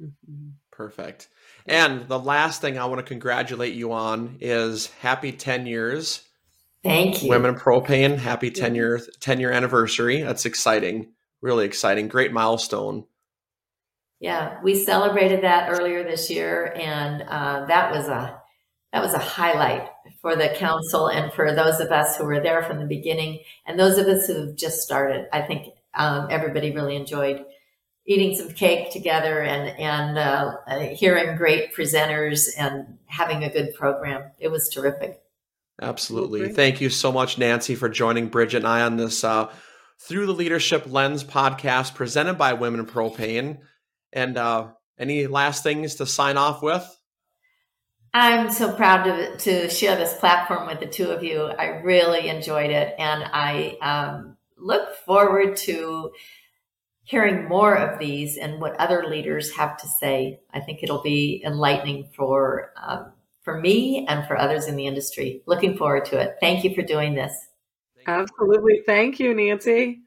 Mm-hmm. 0.00 0.48
Perfect. 0.70 1.28
And 1.66 2.08
the 2.08 2.18
last 2.18 2.62
thing 2.62 2.78
I 2.78 2.86
want 2.86 2.98
to 3.00 3.06
congratulate 3.06 3.74
you 3.74 3.92
on 3.92 4.38
is 4.40 4.86
happy 5.00 5.30
10 5.30 5.66
years. 5.66 6.22
Thank 6.84 7.22
you. 7.22 7.30
Women 7.30 7.54
Propane, 7.54 8.18
happy 8.18 8.50
10 8.50 8.74
year 8.74 9.00
10 9.20 9.40
year 9.40 9.50
anniversary. 9.50 10.22
That's 10.22 10.44
exciting. 10.44 11.12
Really 11.40 11.64
exciting. 11.64 12.08
Great 12.08 12.32
milestone. 12.32 13.06
Yeah, 14.20 14.62
we 14.62 14.74
celebrated 14.74 15.42
that 15.42 15.70
earlier 15.70 16.04
this 16.04 16.30
year 16.30 16.72
and 16.76 17.22
uh, 17.22 17.64
that 17.66 17.90
was 17.90 18.06
a 18.08 18.40
that 18.92 19.02
was 19.02 19.14
a 19.14 19.18
highlight 19.18 19.88
for 20.20 20.36
the 20.36 20.50
council 20.50 21.08
and 21.08 21.32
for 21.32 21.52
those 21.52 21.80
of 21.80 21.90
us 21.90 22.16
who 22.16 22.24
were 22.24 22.40
there 22.40 22.62
from 22.62 22.78
the 22.78 22.86
beginning 22.86 23.40
and 23.66 23.78
those 23.78 23.98
of 23.98 24.06
us 24.06 24.26
who 24.26 24.46
have 24.46 24.56
just 24.56 24.82
started. 24.82 25.26
I 25.32 25.42
think 25.42 25.74
um, 25.94 26.28
everybody 26.30 26.70
really 26.70 26.94
enjoyed 26.96 27.44
eating 28.06 28.36
some 28.36 28.52
cake 28.52 28.92
together 28.92 29.40
and 29.40 29.78
and 29.78 30.18
uh, 30.18 30.56
hearing 30.94 31.36
great 31.36 31.74
presenters 31.74 32.48
and 32.58 32.98
having 33.06 33.42
a 33.42 33.50
good 33.50 33.74
program. 33.74 34.30
It 34.38 34.48
was 34.48 34.68
terrific. 34.68 35.23
Absolutely. 35.80 36.52
Thank 36.52 36.80
you 36.80 36.88
so 36.88 37.10
much, 37.10 37.36
Nancy, 37.38 37.74
for 37.74 37.88
joining 37.88 38.28
Bridget 38.28 38.58
and 38.58 38.66
I 38.66 38.82
on 38.82 38.96
this 38.96 39.24
uh, 39.24 39.50
Through 40.00 40.26
the 40.26 40.32
Leadership 40.32 40.84
Lens 40.86 41.24
podcast 41.24 41.94
presented 41.94 42.34
by 42.34 42.52
Women 42.52 42.80
in 42.80 42.86
Propane. 42.86 43.58
And 44.12 44.36
uh, 44.36 44.68
any 44.98 45.26
last 45.26 45.62
things 45.62 45.96
to 45.96 46.06
sign 46.06 46.36
off 46.36 46.62
with? 46.62 46.86
I'm 48.12 48.52
so 48.52 48.72
proud 48.72 49.02
to, 49.04 49.36
to 49.38 49.68
share 49.68 49.96
this 49.96 50.14
platform 50.14 50.68
with 50.68 50.78
the 50.78 50.86
two 50.86 51.10
of 51.10 51.24
you. 51.24 51.46
I 51.46 51.80
really 51.82 52.28
enjoyed 52.28 52.70
it, 52.70 52.94
and 52.96 53.24
I 53.24 53.76
um, 53.82 54.36
look 54.56 54.94
forward 55.04 55.56
to 55.56 56.12
hearing 57.02 57.48
more 57.48 57.74
of 57.74 57.98
these 57.98 58.36
and 58.36 58.60
what 58.60 58.76
other 58.76 59.04
leaders 59.08 59.56
have 59.56 59.76
to 59.78 59.88
say. 59.88 60.38
I 60.52 60.60
think 60.60 60.84
it'll 60.84 61.02
be 61.02 61.42
enlightening 61.44 62.10
for 62.16 62.70
um, 62.80 63.12
for 63.44 63.60
me 63.60 64.04
and 64.08 64.26
for 64.26 64.36
others 64.36 64.66
in 64.66 64.74
the 64.76 64.86
industry. 64.86 65.42
Looking 65.46 65.76
forward 65.76 66.06
to 66.06 66.18
it. 66.18 66.36
Thank 66.40 66.64
you 66.64 66.74
for 66.74 66.82
doing 66.82 67.14
this. 67.14 67.32
Absolutely. 68.06 68.82
Thank 68.86 69.20
you, 69.20 69.34
Nancy. 69.34 70.00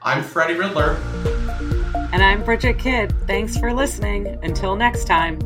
I'm 0.03 0.23
Freddie 0.23 0.55
Riddler. 0.55 0.99
And 2.17 2.25
I'm 2.25 2.43
Bridget 2.43 2.79
Kidd. 2.79 3.15
Thanks 3.27 3.59
for 3.59 3.75
listening. 3.75 4.39
Until 4.43 4.75
next 4.75 5.05
time. 5.05 5.39